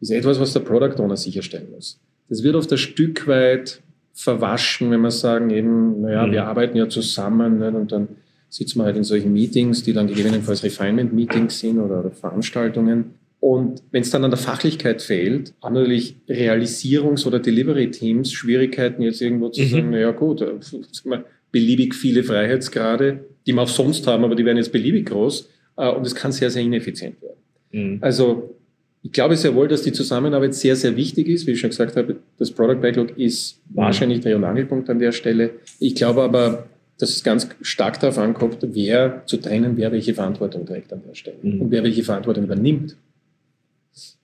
ist 0.00 0.12
etwas, 0.12 0.38
was 0.38 0.52
der 0.52 0.60
Product 0.60 1.02
Owner 1.02 1.16
sicherstellen 1.16 1.66
muss. 1.72 1.98
Das 2.28 2.44
wird 2.44 2.54
oft 2.54 2.70
ein 2.70 2.78
Stück 2.78 3.26
weit 3.26 3.82
verwaschen, 4.14 4.92
wenn 4.92 5.00
wir 5.00 5.10
sagen 5.10 5.50
eben, 5.50 6.00
naja, 6.00 6.26
mhm. 6.26 6.32
wir 6.32 6.44
arbeiten 6.44 6.76
ja 6.76 6.88
zusammen 6.88 7.58
nicht? 7.58 7.74
und 7.74 7.90
dann 7.90 8.08
sitzt 8.48 8.76
man 8.76 8.86
halt 8.86 8.96
in 8.96 9.02
solchen 9.02 9.32
Meetings, 9.32 9.82
die 9.82 9.92
dann 9.92 10.06
gegebenenfalls 10.06 10.62
Refinement-Meetings 10.62 11.58
sind 11.58 11.80
oder, 11.80 12.00
oder 12.00 12.12
Veranstaltungen. 12.12 13.14
Und 13.40 13.82
wenn 13.90 14.02
es 14.02 14.10
dann 14.10 14.22
an 14.22 14.30
der 14.30 14.38
Fachlichkeit 14.38 15.02
fehlt, 15.02 15.54
haben 15.62 15.74
natürlich 15.74 16.14
Realisierungs- 16.28 17.26
oder 17.26 17.40
Delivery-Teams 17.40 18.32
Schwierigkeiten, 18.32 19.02
jetzt 19.02 19.20
irgendwo 19.20 19.48
zu 19.48 19.62
mhm. 19.62 19.68
sagen, 19.68 19.90
naja 19.90 20.12
gut, 20.12 20.40
äh, 20.40 20.52
beliebig 21.50 21.96
viele 21.96 22.22
Freiheitsgrade, 22.22 23.24
die 23.44 23.52
wir 23.54 23.62
auch 23.62 23.68
sonst 23.68 24.06
haben, 24.06 24.22
aber 24.22 24.36
die 24.36 24.44
werden 24.44 24.58
jetzt 24.58 24.70
beliebig 24.70 25.06
groß. 25.06 25.48
Äh, 25.80 25.90
und 25.90 26.06
es 26.06 26.14
kann 26.14 26.30
sehr, 26.30 26.50
sehr 26.50 26.62
ineffizient 26.62 27.16
werden. 27.22 27.38
Mhm. 27.72 27.98
Also 28.02 28.54
ich 29.02 29.12
glaube 29.12 29.36
sehr 29.36 29.54
wohl, 29.54 29.66
dass 29.66 29.82
die 29.82 29.92
Zusammenarbeit 29.92 30.54
sehr, 30.54 30.76
sehr 30.76 30.94
wichtig 30.94 31.26
ist. 31.28 31.46
Wie 31.46 31.52
ich 31.52 31.60
schon 31.60 31.70
gesagt 31.70 31.96
habe, 31.96 32.16
das 32.38 32.50
Product 32.50 32.80
Backlog 32.80 33.16
ist 33.16 33.60
mhm. 33.70 33.76
wahrscheinlich 33.76 34.20
Dreh- 34.20 34.34
und 34.34 34.44
Angelpunkt 34.44 34.90
an 34.90 34.98
der 34.98 35.12
Stelle. 35.12 35.50
Ich 35.78 35.94
glaube 35.94 36.22
aber, 36.22 36.66
dass 36.98 37.10
es 37.10 37.24
ganz 37.24 37.48
stark 37.62 37.98
darauf 37.98 38.18
ankommt, 38.18 38.58
wer 38.60 39.22
zu 39.24 39.38
trennen, 39.38 39.78
wer 39.78 39.90
welche 39.90 40.12
Verantwortung 40.12 40.66
trägt 40.66 40.92
an 40.92 41.02
der 41.08 41.14
Stelle 41.14 41.38
mhm. 41.42 41.62
und 41.62 41.70
wer 41.70 41.82
welche 41.82 42.04
Verantwortung 42.04 42.44
übernimmt. 42.44 42.96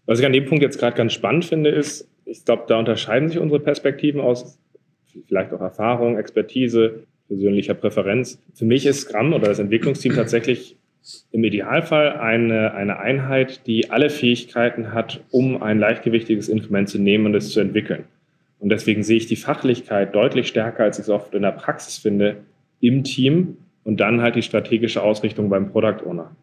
Was 0.05 0.21
ich 0.21 0.27
an 0.27 0.33
dem 0.33 0.45
Punkt 0.45 0.63
jetzt 0.63 0.79
gerade 0.79 0.97
ganz 0.97 1.15
spannend 1.15 1.47
finde, 1.47 1.71
ist, 1.71 2.07
ich 2.27 2.45
glaube, 2.45 2.65
da 2.69 2.79
unterscheiden 2.79 3.29
sich 3.29 3.39
unsere 3.39 3.61
Perspektiven 3.61 4.21
aus, 4.21 4.59
vielleicht 5.27 5.53
auch 5.53 5.61
Erfahrung, 5.61 6.19
Expertise, 6.19 7.07
persönlicher 7.29 7.75
Präferenz. 7.75 8.39
Für 8.55 8.67
mich 8.67 8.85
ist 8.85 9.01
Scrum 9.01 9.33
oder 9.33 9.49
das 9.49 9.59
Entwicklungsteam 9.59 10.15
tatsächlich 10.15 10.77
im 11.31 11.45
Idealfall 11.45 12.17
eine, 12.19 12.75
eine 12.75 12.99
Einheit, 12.99 13.67
die 13.67 13.91
alle 13.91 14.11
Fähigkeiten 14.11 14.93
hat, 14.93 15.21
um 15.31 15.63
ein 15.63 15.79
leichtgewichtiges 15.79 16.49
Instrument 16.49 16.89
zu 16.89 16.99
nehmen 16.99 17.27
und 17.27 17.35
es 17.35 17.51
zu 17.51 17.61
entwickeln. 17.61 18.05
Und 18.59 18.71
deswegen 18.71 19.03
sehe 19.03 19.19
ich 19.19 19.27
die 19.27 19.37
Fachlichkeit 19.37 20.15
deutlich 20.15 20.49
stärker, 20.49 20.85
als 20.85 20.99
ich 20.99 21.05
es 21.05 21.11
oft 21.11 21.35
in 21.35 21.43
der 21.43 21.53
Praxis 21.53 21.99
finde, 21.99 22.39
im 22.81 23.05
Team 23.05 23.59
und 23.85 24.01
dann 24.01 24.21
halt 24.21 24.35
die 24.35 24.43
strategische 24.43 25.03
Ausrichtung 25.03 25.49
beim 25.49 25.71
Product 25.71 26.05
Owner. 26.05 26.35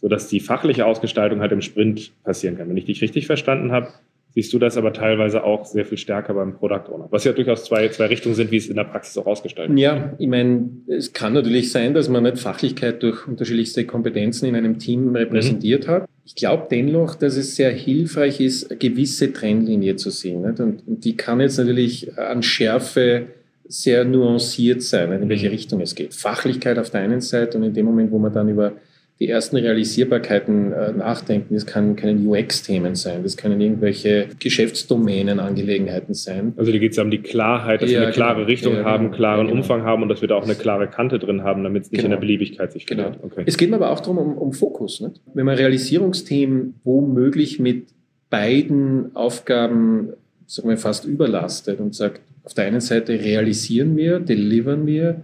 Sodass 0.00 0.28
die 0.28 0.40
fachliche 0.40 0.84
Ausgestaltung 0.84 1.40
halt 1.40 1.52
im 1.52 1.62
Sprint 1.62 2.12
passieren 2.24 2.58
kann. 2.58 2.68
Wenn 2.68 2.76
ich 2.76 2.84
dich 2.84 3.00
richtig 3.00 3.26
verstanden 3.26 3.72
habe, 3.72 3.88
siehst 4.34 4.52
du 4.52 4.58
das 4.58 4.76
aber 4.76 4.92
teilweise 4.92 5.44
auch 5.44 5.64
sehr 5.64 5.84
viel 5.84 5.98
stärker 5.98 6.34
beim 6.34 6.56
Product 6.56 6.92
Owner. 6.92 7.06
Was 7.10 7.24
ja 7.24 7.32
durchaus 7.32 7.64
zwei, 7.64 7.88
zwei 7.88 8.06
Richtungen 8.06 8.34
sind, 8.34 8.50
wie 8.50 8.56
es 8.56 8.66
in 8.66 8.76
der 8.76 8.84
Praxis 8.84 9.16
auch 9.16 9.26
ausgestaltet 9.26 9.70
wird. 9.70 9.80
Ja, 9.80 10.12
ich 10.18 10.26
meine, 10.26 10.70
es 10.88 11.12
kann 11.12 11.32
natürlich 11.32 11.70
sein, 11.70 11.94
dass 11.94 12.08
man 12.08 12.24
nicht 12.24 12.38
Fachlichkeit 12.38 13.02
durch 13.02 13.28
unterschiedlichste 13.28 13.84
Kompetenzen 13.84 14.46
in 14.46 14.56
einem 14.56 14.78
Team 14.78 15.14
repräsentiert 15.14 15.86
mhm. 15.86 15.90
hat. 15.90 16.08
Ich 16.26 16.34
glaube 16.34 16.66
dennoch, 16.70 17.14
dass 17.14 17.36
es 17.36 17.54
sehr 17.54 17.70
hilfreich 17.70 18.40
ist, 18.40 18.70
eine 18.70 18.78
gewisse 18.78 19.32
Trendlinie 19.32 19.96
zu 19.96 20.10
sehen. 20.10 20.42
Nicht? 20.42 20.58
Und, 20.58 20.86
und 20.86 21.04
die 21.04 21.16
kann 21.16 21.40
jetzt 21.40 21.58
natürlich 21.58 22.18
an 22.18 22.42
Schärfe 22.42 23.26
sehr 23.66 24.04
nuanciert 24.04 24.82
sein, 24.82 25.12
in 25.12 25.28
welche 25.28 25.46
mhm. 25.46 25.52
Richtung 25.52 25.80
es 25.80 25.94
geht. 25.94 26.12
Fachlichkeit 26.12 26.78
auf 26.78 26.90
der 26.90 27.00
einen 27.00 27.20
Seite 27.20 27.56
und 27.56 27.64
in 27.64 27.72
dem 27.72 27.86
Moment, 27.86 28.10
wo 28.10 28.18
man 28.18 28.32
dann 28.32 28.48
über 28.48 28.72
die 29.20 29.28
ersten 29.28 29.56
Realisierbarkeiten 29.56 30.72
äh, 30.72 30.92
nachdenken, 30.92 31.54
das 31.54 31.66
kann, 31.66 31.94
können 31.94 32.26
UX-Themen 32.26 32.96
sein, 32.96 33.22
das 33.22 33.36
können 33.36 33.60
irgendwelche 33.60 34.26
Geschäftsdomänen, 34.40 35.38
Angelegenheiten 35.38 36.14
sein. 36.14 36.52
Also 36.56 36.72
da 36.72 36.78
geht 36.78 36.90
es 36.90 36.96
ja 36.96 37.04
um 37.04 37.10
die 37.10 37.22
Klarheit, 37.22 37.80
dass 37.80 37.90
ja, 37.90 38.00
wir 38.00 38.06
eine 38.06 38.12
klare 38.12 38.36
genau. 38.36 38.46
Richtung 38.46 38.74
ja, 38.74 38.84
haben, 38.84 39.04
genau. 39.04 39.16
klaren 39.16 39.46
ja, 39.46 39.52
genau. 39.52 39.56
Umfang 39.62 39.82
haben 39.84 40.02
und 40.02 40.08
dass 40.08 40.20
wir 40.20 40.28
da 40.28 40.34
auch 40.34 40.44
eine 40.44 40.56
klare 40.56 40.88
Kante 40.88 41.20
drin 41.20 41.44
haben, 41.44 41.62
damit 41.62 41.84
es 41.84 41.92
nicht 41.92 42.00
genau. 42.00 42.06
in 42.06 42.20
der 42.20 42.26
Beliebigkeit 42.26 42.72
sich 42.72 42.86
genau. 42.86 43.12
Okay. 43.22 43.44
Es 43.46 43.56
geht 43.56 43.70
mir 43.70 43.76
aber 43.76 43.90
auch 43.90 44.00
darum, 44.00 44.18
um, 44.18 44.36
um 44.36 44.52
Fokus. 44.52 45.00
Nicht? 45.00 45.20
Wenn 45.32 45.46
man 45.46 45.56
Realisierungsthemen 45.56 46.74
womöglich 46.82 47.60
mit 47.60 47.86
beiden 48.30 49.14
Aufgaben 49.14 50.08
sagen 50.46 50.68
wir, 50.68 50.76
fast 50.76 51.04
überlastet 51.04 51.80
und 51.80 51.94
sagt, 51.94 52.20
auf 52.42 52.54
der 52.54 52.66
einen 52.66 52.80
Seite 52.80 53.12
realisieren 53.12 53.96
wir, 53.96 54.20
delivern 54.20 54.86
wir, 54.86 55.22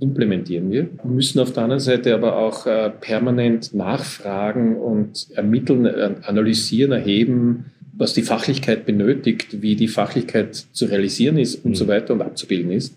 implementieren 0.00 0.70
wir, 0.70 0.88
müssen 1.04 1.40
auf 1.40 1.52
der 1.52 1.64
anderen 1.64 1.80
Seite 1.80 2.14
aber 2.14 2.36
auch 2.36 2.66
äh, 2.66 2.90
permanent 2.90 3.74
nachfragen 3.74 4.76
und 4.76 5.28
ermitteln, 5.34 5.86
äh, 5.86 6.14
analysieren, 6.22 6.92
erheben, 6.92 7.66
was 7.96 8.14
die 8.14 8.22
Fachlichkeit 8.22 8.86
benötigt, 8.86 9.60
wie 9.60 9.74
die 9.74 9.88
Fachlichkeit 9.88 10.54
zu 10.54 10.84
realisieren 10.84 11.36
ist 11.36 11.64
und 11.64 11.72
mhm. 11.72 11.74
so 11.74 11.88
weiter 11.88 12.14
und 12.14 12.22
abzubilden 12.22 12.70
ist 12.70 12.96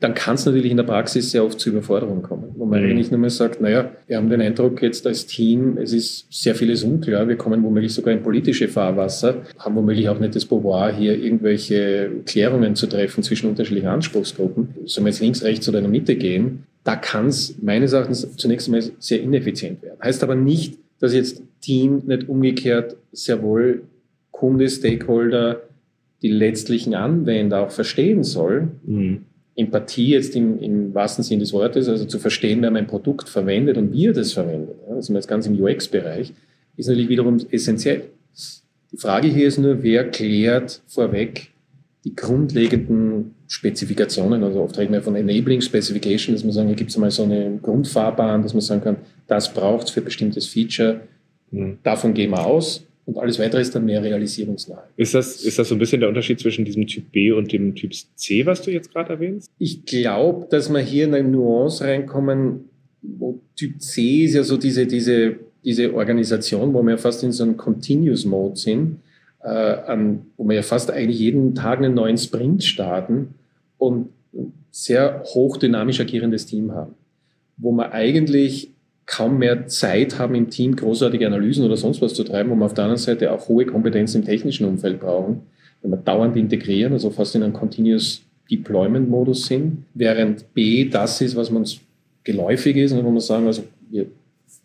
dann 0.00 0.14
kann 0.14 0.36
es 0.36 0.46
natürlich 0.46 0.70
in 0.70 0.76
der 0.76 0.84
Praxis 0.84 1.32
sehr 1.32 1.44
oft 1.44 1.58
zu 1.58 1.70
Überforderungen 1.70 2.22
kommen, 2.22 2.54
wo 2.56 2.66
man 2.66 2.84
mhm. 2.84 2.90
eigentlich 2.90 3.10
nur 3.10 3.18
mal 3.18 3.30
sagt, 3.30 3.60
naja, 3.60 3.90
wir 4.06 4.16
haben 4.16 4.30
den 4.30 4.40
Eindruck 4.40 4.80
jetzt 4.80 5.06
als 5.06 5.26
Team, 5.26 5.76
es 5.76 5.92
ist 5.92 6.26
sehr 6.30 6.54
vieles 6.54 6.84
unklar, 6.84 7.26
wir 7.26 7.36
kommen 7.36 7.62
womöglich 7.64 7.92
sogar 7.92 8.14
in 8.14 8.22
politische 8.22 8.68
Fahrwasser, 8.68 9.42
haben 9.58 9.74
womöglich 9.74 10.08
auch 10.08 10.20
nicht 10.20 10.36
das 10.36 10.44
Beauvoir, 10.44 10.92
hier 10.92 11.18
irgendwelche 11.18 12.10
Klärungen 12.26 12.76
zu 12.76 12.86
treffen 12.86 13.24
zwischen 13.24 13.48
unterschiedlichen 13.48 13.88
Anspruchsgruppen. 13.88 14.68
Sollen 14.84 15.04
wir 15.04 15.10
jetzt 15.10 15.20
links, 15.20 15.42
rechts 15.42 15.68
oder 15.68 15.78
in 15.78 15.84
der 15.84 15.90
Mitte 15.90 16.14
gehen? 16.14 16.64
Da 16.84 16.94
kann 16.94 17.26
es 17.26 17.56
meines 17.60 17.92
Erachtens 17.92 18.36
zunächst 18.36 18.68
einmal 18.68 18.84
sehr 19.00 19.20
ineffizient 19.20 19.82
werden. 19.82 19.98
Heißt 20.00 20.22
aber 20.22 20.36
nicht, 20.36 20.78
dass 21.00 21.12
jetzt 21.12 21.42
Team 21.60 22.02
nicht 22.06 22.28
umgekehrt 22.28 22.96
sehr 23.10 23.42
wohl 23.42 23.82
Kunde, 24.30 24.68
Stakeholder, 24.68 25.62
die 26.22 26.30
letztlichen 26.30 26.94
Anwender 26.94 27.60
auch 27.62 27.70
verstehen 27.72 28.22
soll. 28.22 28.68
Mhm 28.86 29.24
Empathie 29.58 30.10
jetzt 30.10 30.36
im, 30.36 30.60
im 30.60 30.94
wahrsten 30.94 31.24
Sinn 31.24 31.40
des 31.40 31.52
Wortes, 31.52 31.88
also 31.88 32.04
zu 32.04 32.20
verstehen, 32.20 32.62
wer 32.62 32.70
mein 32.70 32.86
Produkt 32.86 33.28
verwendet 33.28 33.76
und 33.76 33.92
wie 33.92 34.06
er 34.06 34.12
das 34.12 34.32
verwendet, 34.32 34.76
ja, 34.88 34.94
das 34.94 35.06
sind 35.06 35.14
wir 35.14 35.18
jetzt 35.18 35.26
ganz 35.26 35.46
im 35.46 35.60
UX-Bereich, 35.60 36.32
ist 36.76 36.86
natürlich 36.86 37.08
wiederum 37.08 37.38
essentiell. 37.50 38.04
Die 38.92 38.96
Frage 38.96 39.26
hier 39.28 39.48
ist 39.48 39.58
nur, 39.58 39.82
wer 39.82 40.08
klärt 40.10 40.80
vorweg 40.86 41.48
die 42.04 42.14
grundlegenden 42.14 43.34
Spezifikationen, 43.48 44.44
also 44.44 44.60
oft 44.60 44.78
reden 44.78 44.92
wir 44.92 45.02
von 45.02 45.16
Enabling 45.16 45.60
Specification, 45.60 46.36
dass 46.36 46.44
man 46.44 46.52
sagen, 46.52 46.68
hier 46.68 46.76
gibt 46.76 46.90
es 46.90 46.96
mal 46.96 47.10
so 47.10 47.24
eine 47.24 47.58
Grundfahrbahn, 47.60 48.42
dass 48.42 48.54
man 48.54 48.60
sagen 48.60 48.82
kann, 48.82 48.96
das 49.26 49.52
braucht 49.52 49.88
es 49.88 49.90
für 49.90 50.02
bestimmtes 50.02 50.46
Feature, 50.46 51.00
mhm. 51.50 51.78
davon 51.82 52.14
gehen 52.14 52.30
wir 52.30 52.46
aus, 52.46 52.86
und 53.08 53.16
alles 53.16 53.38
weitere 53.38 53.62
ist 53.62 53.74
dann 53.74 53.86
mehr 53.86 54.02
realisierungsnah. 54.02 54.84
Ist 54.98 55.14
das, 55.14 55.42
ist 55.42 55.58
das 55.58 55.70
so 55.70 55.74
ein 55.74 55.78
bisschen 55.78 56.00
der 56.00 56.10
Unterschied 56.10 56.38
zwischen 56.40 56.66
diesem 56.66 56.86
Typ 56.86 57.10
B 57.10 57.32
und 57.32 57.50
dem 57.50 57.74
Typ 57.74 57.94
C, 57.94 58.44
was 58.44 58.60
du 58.60 58.70
jetzt 58.70 58.92
gerade 58.92 59.14
erwähnst? 59.14 59.50
Ich 59.58 59.86
glaube, 59.86 60.46
dass 60.50 60.68
wir 60.68 60.80
hier 60.80 61.04
in 61.04 61.14
eine 61.14 61.26
Nuance 61.26 61.84
reinkommen, 61.84 62.68
wo 63.00 63.40
Typ 63.56 63.80
C 63.80 64.24
ist 64.24 64.34
ja 64.34 64.42
so 64.42 64.58
diese, 64.58 64.86
diese, 64.86 65.36
diese 65.64 65.94
Organisation, 65.94 66.74
wo 66.74 66.82
wir 66.82 66.98
fast 66.98 67.24
in 67.24 67.32
so 67.32 67.44
einem 67.44 67.56
Continuous 67.56 68.26
Mode 68.26 68.56
sind, 68.56 68.98
äh, 69.42 69.48
an, 69.48 70.26
wo 70.36 70.46
wir 70.46 70.56
ja 70.56 70.62
fast 70.62 70.90
eigentlich 70.90 71.18
jeden 71.18 71.54
Tag 71.54 71.78
einen 71.78 71.94
neuen 71.94 72.18
Sprint 72.18 72.62
starten 72.62 73.36
und 73.78 74.10
ein 74.34 74.52
sehr 74.70 75.22
hochdynamisch 75.24 75.98
agierendes 75.98 76.44
Team 76.44 76.72
haben, 76.72 76.92
wo 77.56 77.72
man 77.72 77.90
eigentlich 77.90 78.70
kaum 79.08 79.38
mehr 79.38 79.66
Zeit 79.66 80.18
haben 80.18 80.34
im 80.34 80.50
Team, 80.50 80.76
großartige 80.76 81.26
Analysen 81.26 81.64
oder 81.64 81.78
sonst 81.78 82.02
was 82.02 82.12
zu 82.14 82.24
treiben, 82.24 82.50
wo 82.50 82.54
wir 82.54 82.66
auf 82.66 82.74
der 82.74 82.84
anderen 82.84 83.00
Seite 83.00 83.32
auch 83.32 83.48
hohe 83.48 83.64
Kompetenzen 83.64 84.20
im 84.20 84.26
technischen 84.26 84.66
Umfeld 84.66 85.00
brauchen, 85.00 85.40
wenn 85.82 85.90
wir 85.90 85.96
dauernd 85.96 86.36
integrieren, 86.36 86.92
also 86.92 87.10
fast 87.10 87.34
in 87.34 87.42
einem 87.42 87.54
Continuous 87.54 88.22
Deployment 88.50 89.08
Modus 89.08 89.46
sind, 89.46 89.84
während 89.94 90.52
B 90.52 90.88
das 90.88 91.20
ist, 91.22 91.36
was 91.36 91.48
uns 91.48 91.80
geläufig 92.22 92.76
ist 92.76 92.92
und 92.92 93.02
wo 93.04 93.10
wir 93.10 93.20
sagen, 93.20 93.46
also 93.46 93.64
wir 93.90 94.06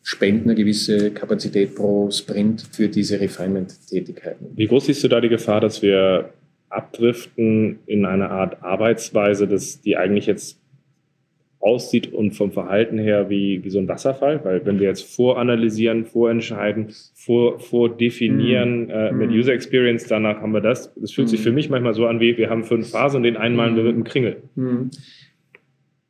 spenden 0.01 0.49
eine 0.49 0.55
gewisse 0.55 1.11
Kapazität 1.11 1.75
pro 1.75 2.11
Sprint 2.11 2.67
für 2.69 2.89
diese 2.89 3.21
Refinement-Tätigkeiten. 3.21 4.47
Wie 4.55 4.67
groß 4.67 4.87
siehst 4.87 5.03
du 5.05 5.07
da 5.07 5.21
die 5.21 5.29
Gefahr, 5.29 5.61
dass 5.61 5.81
wir 5.81 6.31
abdriften 6.67 7.79
in 7.85 8.05
eine 8.05 8.29
Art 8.29 8.61
Arbeitsweise, 8.61 9.47
dass 9.47 9.79
die 9.79 9.95
eigentlich 9.95 10.25
jetzt 10.25 10.57
aussieht 11.63 12.11
und 12.11 12.31
vom 12.31 12.51
Verhalten 12.51 12.97
her 12.97 13.29
wie, 13.29 13.63
wie 13.63 13.69
so 13.69 13.79
ein 13.79 13.87
Wasserfall, 13.87 14.43
weil 14.43 14.65
wenn 14.65 14.79
wir 14.79 14.87
jetzt 14.87 15.15
voranalysieren, 15.15 16.05
vorentscheiden, 16.05 16.87
vor, 17.13 17.59
vordefinieren 17.59 18.87
mm. 18.87 18.89
äh, 18.89 19.11
mit 19.13 19.29
mm. 19.29 19.33
User 19.33 19.53
Experience, 19.53 20.05
danach 20.05 20.41
haben 20.41 20.53
wir 20.53 20.61
das. 20.61 20.93
Das 20.95 21.13
fühlt 21.13 21.27
mm. 21.27 21.31
sich 21.31 21.39
für 21.39 21.53
mich 21.53 21.69
manchmal 21.69 21.93
so 21.93 22.05
an, 22.05 22.19
wie 22.19 22.37
wir 22.37 22.49
haben 22.49 22.65
fünf 22.65 22.89
Phasen 22.89 23.17
und 23.17 23.23
den 23.23 23.37
einen 23.37 23.55
malen 23.55 23.77
wir 23.77 23.83
mit 23.83 23.93
einem 23.93 24.03
Kringel. 24.03 24.43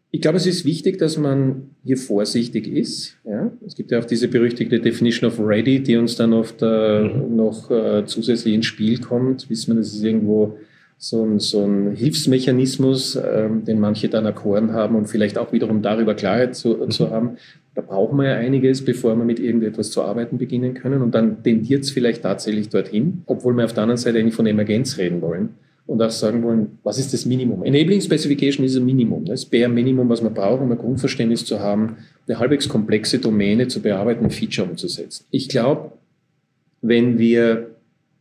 Ich 0.10 0.22
glaube, 0.22 0.38
es 0.38 0.48
ist 0.48 0.66
wichtig, 0.66 0.98
dass 0.98 1.18
man 1.18 1.70
hier 1.84 1.98
vorsichtig 1.98 2.68
ist. 2.68 3.18
Ja? 3.24 3.52
Es 3.66 3.76
gibt 3.76 3.92
ja 3.92 4.00
auch 4.00 4.06
diese 4.06 4.28
berüchtigte 4.28 4.80
Definition 4.80 5.30
of 5.30 5.40
Ready, 5.40 5.82
die 5.82 5.98
uns 5.98 6.16
dann 6.16 6.34
oft 6.34 6.62
äh, 6.62 7.02
mhm. 7.02 7.36
noch 7.36 7.70
äh, 7.70 8.06
zusätzlich 8.06 8.56
ins 8.56 8.66
Spiel 8.66 9.00
kommt. 9.00 9.50
Wissen 9.50 9.74
wir, 9.74 9.80
das 9.80 9.94
ist 9.94 10.04
irgendwo 10.04 10.58
so 11.04 11.22
ein, 11.22 11.40
so 11.40 11.66
ein 11.66 11.92
Hilfsmechanismus, 11.98 13.18
ähm, 13.18 13.66
den 13.66 13.82
manche 13.82 14.08
dann 14.08 14.24
erkoren 14.24 14.72
haben 14.72 14.96
und 14.96 15.08
vielleicht 15.08 15.38
auch 15.38 15.52
wiederum 15.52 15.82
darüber 15.82 16.16
Klarheit 16.16 16.56
zu, 16.56 16.78
mhm. 16.78 16.92
zu 16.92 17.10
haben. 17.10 17.32
Da 17.76 17.82
brauchen 17.82 18.18
wir 18.18 18.30
ja 18.30 18.36
einiges, 18.36 18.86
bevor 18.86 19.14
wir 19.18 19.26
mit 19.26 19.38
irgendetwas 19.38 19.92
zu 19.92 20.02
arbeiten 20.02 20.38
beginnen 20.38 20.76
können. 20.76 21.02
Und 21.02 21.14
dann 21.14 21.44
tendiert 21.44 21.84
es 21.84 21.92
vielleicht 21.92 22.22
tatsächlich 22.22 22.70
dorthin, 22.70 23.24
obwohl 23.26 23.54
wir 23.54 23.66
auf 23.66 23.74
der 23.74 23.84
anderen 23.84 23.98
Seite 23.98 24.18
eigentlich 24.18 24.36
von 24.36 24.46
Emergenz 24.46 24.98
reden 24.98 25.22
wollen 25.22 25.50
und 25.88 26.02
auch 26.02 26.10
sagen 26.10 26.42
wollen, 26.42 26.80
was 26.84 26.98
ist 26.98 27.12
das 27.12 27.26
Minimum? 27.26 27.66
Enabling 27.66 28.00
Specification 28.00 28.66
ist 28.66 28.78
ein 28.78 28.86
Minimum, 28.86 29.26
das 29.26 29.46
Bare 29.46 29.68
Minimum, 29.68 30.08
was 30.08 30.24
wir 30.24 30.30
brauchen, 30.30 30.64
um 30.64 30.72
ein 30.72 30.78
Grundverständnis 30.78 31.44
zu 31.44 31.60
haben, 31.60 31.98
eine 32.30 32.40
halbwegs 32.40 32.70
komplexe 32.70 33.20
Domäne 33.20 33.68
zu 33.68 33.82
bearbeiten, 33.82 34.24
ein 34.24 34.32
Feature 34.32 34.70
umzusetzen. 34.70 35.26
Ich 35.32 35.50
glaube, 35.50 35.92
wenn 36.82 37.20
wir 37.20 37.73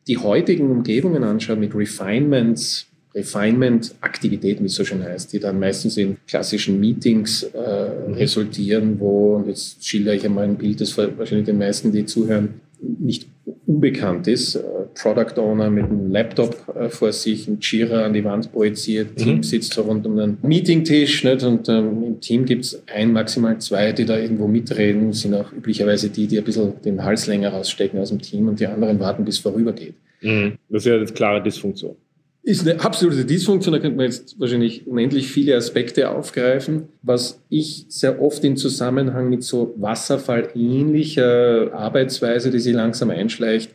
die 0.09 0.19
heutigen 0.19 0.71
Umgebungen 0.71 1.25
anschauen 1.25 1.61
mit 1.61 1.75
Refinements, 1.75 2.87
Refinement-Aktivitäten, 3.15 4.63
wie 4.63 4.67
es 4.67 4.75
so 4.75 4.85
schön 4.85 5.03
heißt, 5.03 5.33
die 5.33 5.39
dann 5.39 5.59
meistens 5.59 5.97
in 5.97 6.17
klassischen 6.27 6.81
Meetings 6.81 7.43
äh, 7.43 7.59
resultieren, 7.59 8.99
wo, 8.99 9.37
und 9.37 9.49
jetzt 9.49 9.85
schildere 9.85 10.17
ich 10.17 10.25
einmal 10.25 10.45
ein 10.45 10.57
Bild, 10.57 10.81
das 10.81 10.97
wahrscheinlich 10.97 11.47
den 11.47 11.59
meisten, 11.59 11.93
die 11.93 12.07
zuhören, 12.07 12.61
nicht 12.81 13.29
unbekannt 13.67 14.29
ist. 14.29 14.57
Äh, 14.57 14.63
Product 14.95 15.41
Owner 15.41 15.71
mit 15.71 15.85
einem 15.85 16.11
Laptop 16.11 16.57
äh, 16.77 16.89
vor 16.89 17.13
sich, 17.13 17.49
ein 17.49 17.59
Jira 17.61 18.05
an 18.05 18.13
die 18.13 18.25
Wand 18.25 18.53
projiziert, 18.53 19.13
mhm. 19.13 19.17
Team 19.17 19.43
sitzt 19.43 19.73
so 19.73 19.83
rund 19.83 20.07
um 20.07 20.19
einen 20.19 20.39
Meetingtisch 20.43 21.25
nicht? 21.25 21.43
und 21.43 21.69
ähm, 21.69 22.05
im 22.05 22.21
Team 22.21 22.45
gibt 22.45 22.65
es 22.65 22.83
ein, 22.93 23.13
maximal 23.13 23.59
zwei, 23.59 23.93
die 23.93 24.05
da 24.05 24.19
irgendwo 24.19 24.47
mitreden, 24.47 25.13
sind 25.13 25.35
auch 25.35 25.53
üblicherweise 25.53 26.11
die, 26.11 26.27
die 26.27 26.39
ein 26.39 26.45
bisschen 26.45 26.81
den 26.85 27.03
Hals 27.03 27.27
länger 27.27 27.51
rausstecken 27.51 27.99
aus 27.99 28.11
dem 28.11 28.21
Team 28.21 28.49
und 28.49 28.61
die 28.61 28.67
anderen 28.67 29.01
warten, 29.01 29.25
bis 29.25 29.37
es 29.37 29.41
vorübergeht. 29.41 29.95
Mhm. 30.21 30.59
Das 30.69 30.83
ist 30.83 30.87
ja 30.87 30.97
eine 30.97 31.07
klare 31.07 31.43
Dysfunktion. 31.43 31.97
Ist 32.45 32.67
eine 32.67 32.81
absolute 32.81 33.25
Dysfunktion, 33.25 33.73
da 33.73 33.79
könnte 33.79 33.97
man 33.97 34.07
jetzt 34.07 34.41
wahrscheinlich 34.41 34.85
unendlich 34.87 35.29
viele 35.29 35.57
Aspekte 35.57 36.11
aufgreifen. 36.11 36.89
Was 37.03 37.41
ich 37.49 37.87
sehr 37.89 38.21
oft 38.21 38.43
in 38.43 38.57
Zusammenhang 38.57 39.31
mit 39.31 39.45
so 39.45 39.75
Wasserfall-ähnlicher 39.77 41.73
Arbeitsweise, 41.73 42.51
die 42.51 42.59
sich 42.59 42.75
langsam 42.75 43.11
einschleicht, 43.11 43.71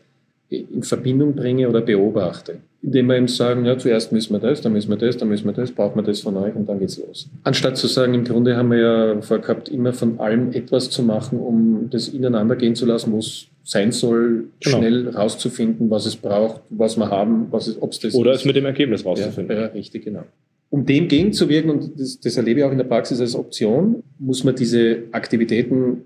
in 0.50 0.84
Verbindung 0.84 1.36
bringe 1.36 1.68
oder 1.68 1.82
beobachte. 1.82 2.60
Indem 2.82 3.08
wir 3.08 3.18
eben 3.18 3.28
sagen, 3.28 3.66
ja, 3.66 3.78
zuerst 3.78 4.12
müssen 4.12 4.34
wir 4.34 4.40
das, 4.40 4.62
dann 4.62 4.72
müssen 4.72 4.90
wir 4.90 4.98
das, 4.98 5.18
dann 5.18 5.28
müssen 5.28 5.46
wir 5.46 5.54
das, 5.54 5.72
brauchen 5.72 5.96
wir 5.98 6.04
das 6.04 6.22
von 6.22 6.38
euch 6.38 6.56
und 6.56 6.70
dann 6.70 6.80
geht's 6.80 6.98
los. 6.98 7.28
Anstatt 7.44 7.78
zu 7.78 7.88
sagen, 7.88 8.14
im 8.14 8.24
Grunde 8.24 8.56
haben 8.56 8.72
wir 8.72 8.78
ja 8.78 9.22
vorgehabt, 9.22 9.68
immer 9.68 9.94
von 9.94 10.20
allem 10.20 10.54
etwas 10.54 10.90
zu 10.90 11.04
machen, 11.04 11.40
um 11.40 11.90
das 11.90 12.08
ineinander 12.08 12.56
gehen 12.56 12.76
zu 12.76 12.86
lassen, 12.86 13.12
wo 13.12 13.18
es 13.18 13.48
sein 13.68 13.92
soll, 13.92 14.46
genau. 14.62 14.78
schnell 14.78 15.10
rauszufinden, 15.10 15.90
was 15.90 16.06
es 16.06 16.16
braucht, 16.16 16.62
was 16.70 16.96
wir 16.96 17.10
haben, 17.10 17.48
was 17.52 17.68
es, 17.68 17.82
ob 17.82 17.92
es 17.92 18.00
das 18.00 18.16
Oder 18.16 18.32
ist. 18.32 18.40
es 18.40 18.46
mit 18.46 18.56
dem 18.56 18.66
Ergebnis 18.66 19.06
rauszufinden. 19.06 19.54
Ja, 19.58 19.64
ja, 19.64 19.68
richtig, 19.68 20.06
genau. 20.06 20.24
Um 20.70 20.86
dem 20.86 21.10
gegenzuwirken, 21.10 21.70
und 21.72 22.00
das, 22.00 22.18
das 22.18 22.38
erlebe 22.38 22.62
ich 22.62 22.66
auch 22.66 22.72
in 22.72 22.78
der 22.78 22.86
Praxis 22.86 23.20
als 23.20 23.36
Option, 23.36 24.04
muss 24.20 24.46
man 24.46 24.56
diese 24.56 25.04
Aktivitäten 25.12 26.04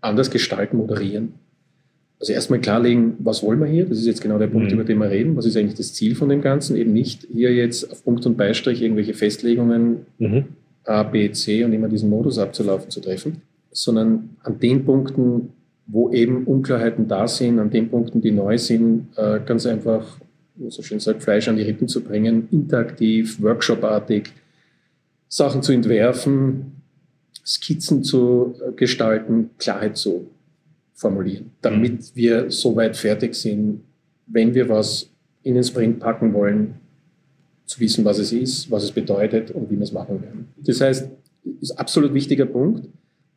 anders 0.00 0.32
gestalten, 0.32 0.78
moderieren. 0.78 1.34
Also 2.18 2.32
erstmal 2.32 2.60
klarlegen, 2.60 3.14
was 3.20 3.44
wollen 3.44 3.60
wir 3.60 3.68
hier? 3.68 3.86
Das 3.86 3.98
ist 3.98 4.06
jetzt 4.06 4.20
genau 4.20 4.38
der 4.38 4.48
Punkt, 4.48 4.66
mhm. 4.66 4.74
über 4.74 4.84
den 4.84 4.98
wir 4.98 5.10
reden. 5.10 5.36
Was 5.36 5.46
ist 5.46 5.56
eigentlich 5.56 5.76
das 5.76 5.94
Ziel 5.94 6.16
von 6.16 6.28
dem 6.28 6.42
Ganzen? 6.42 6.76
Eben 6.76 6.92
nicht 6.92 7.26
hier 7.32 7.54
jetzt 7.54 7.88
auf 7.90 8.02
Punkt 8.02 8.26
und 8.26 8.36
Beistrich 8.36 8.82
irgendwelche 8.82 9.14
Festlegungen 9.14 10.06
mhm. 10.18 10.44
A, 10.84 11.04
B, 11.04 11.30
C 11.30 11.62
und 11.62 11.72
immer 11.72 11.88
diesen 11.88 12.10
Modus 12.10 12.38
abzulaufen 12.38 12.90
zu 12.90 13.00
treffen, 13.00 13.42
sondern 13.70 14.30
an 14.42 14.58
den 14.58 14.84
Punkten 14.84 15.50
wo 15.90 16.10
eben 16.10 16.44
Unklarheiten 16.44 17.08
da 17.08 17.26
sind, 17.26 17.58
an 17.58 17.70
den 17.70 17.90
Punkten, 17.90 18.20
die 18.20 18.30
neu 18.30 18.58
sind, 18.58 19.08
äh, 19.16 19.40
ganz 19.44 19.66
einfach, 19.66 20.18
so 20.68 20.82
schön 20.82 21.00
sagt, 21.00 21.22
Fleisch 21.22 21.48
an 21.48 21.56
die 21.56 21.62
Rippen 21.62 21.88
zu 21.88 22.02
bringen, 22.02 22.48
interaktiv, 22.50 23.40
workshopartig, 23.42 24.30
Sachen 25.28 25.62
zu 25.62 25.72
entwerfen, 25.72 26.82
Skizzen 27.44 28.04
zu 28.04 28.54
äh, 28.60 28.72
gestalten, 28.72 29.50
Klarheit 29.58 29.96
zu 29.96 30.28
formulieren, 30.94 31.50
damit 31.62 31.92
mhm. 31.92 32.04
wir 32.14 32.50
so 32.50 32.76
weit 32.76 32.96
fertig 32.96 33.34
sind, 33.34 33.80
wenn 34.26 34.54
wir 34.54 34.68
was 34.68 35.10
in 35.42 35.54
den 35.54 35.64
Sprint 35.64 35.98
packen 35.98 36.32
wollen, 36.34 36.74
zu 37.64 37.80
wissen, 37.80 38.04
was 38.04 38.18
es 38.18 38.32
ist, 38.32 38.70
was 38.70 38.84
es 38.84 38.92
bedeutet 38.92 39.50
und 39.52 39.70
wie 39.70 39.76
wir 39.76 39.84
es 39.84 39.92
machen 39.92 40.20
werden. 40.22 40.48
Das 40.58 40.80
heißt, 40.80 41.08
ist 41.60 41.78
absolut 41.78 42.12
wichtiger 42.12 42.46
Punkt. 42.46 42.86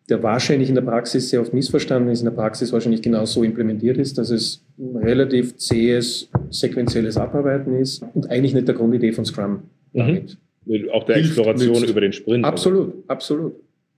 Der 0.10 0.22
wahrscheinlich 0.22 0.70
in 0.70 0.76
der 0.76 0.82
Praxis 0.82 1.30
sehr 1.30 1.42
oft 1.42 1.54
missverstanden 1.54 2.12
ist, 2.12 2.20
in 2.20 2.26
der 2.26 2.32
Praxis 2.32 2.74
wahrscheinlich 2.74 3.02
genau 3.02 3.26
so 3.26 3.44
implementiert 3.44 3.98
ist, 3.98 4.18
dass 4.18 4.30
es 4.30 4.64
ein 4.78 4.98
relativ 4.98 5.56
zähes, 5.58 6.30
sequenzielles 6.50 7.18
Abarbeiten 7.18 7.76
ist 7.76 8.04
und 8.14 8.30
eigentlich 8.30 8.54
nicht 8.54 8.68
der 8.68 8.76
Grundidee 8.76 9.14
von 9.14 9.26
Scrum 9.26 9.64
damit. 9.94 10.38
Mhm. 10.66 10.90
Auch 10.92 11.06
der 11.06 11.18
Exploration 11.18 11.80
nützt. 11.80 11.90
über 11.90 12.02
den 12.02 12.14
Sprint. 12.14 12.46
Absolut, 12.46 12.88
also. 12.88 13.04
absolut, 13.08 13.54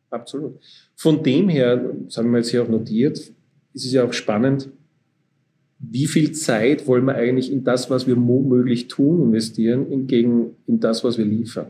absolut. 0.09 0.59
Von 0.95 1.23
dem 1.23 1.49
her, 1.49 1.93
das 2.05 2.17
haben 2.17 2.31
wir 2.31 2.37
jetzt 2.37 2.49
hier 2.49 2.63
auch 2.63 2.69
notiert, 2.69 3.17
ist 3.17 3.85
es 3.85 3.91
ja 3.91 4.03
auch 4.03 4.13
spannend, 4.13 4.69
wie 5.79 6.07
viel 6.07 6.31
Zeit 6.31 6.87
wollen 6.87 7.05
wir 7.05 7.15
eigentlich 7.15 7.51
in 7.51 7.63
das, 7.63 7.89
was 7.89 8.07
wir 8.07 8.15
möglich 8.15 8.87
tun, 8.87 9.23
investieren, 9.23 9.87
hingegen 9.89 10.55
in 10.67 10.79
das, 10.79 11.03
was 11.03 11.17
wir 11.17 11.25
liefern. 11.25 11.67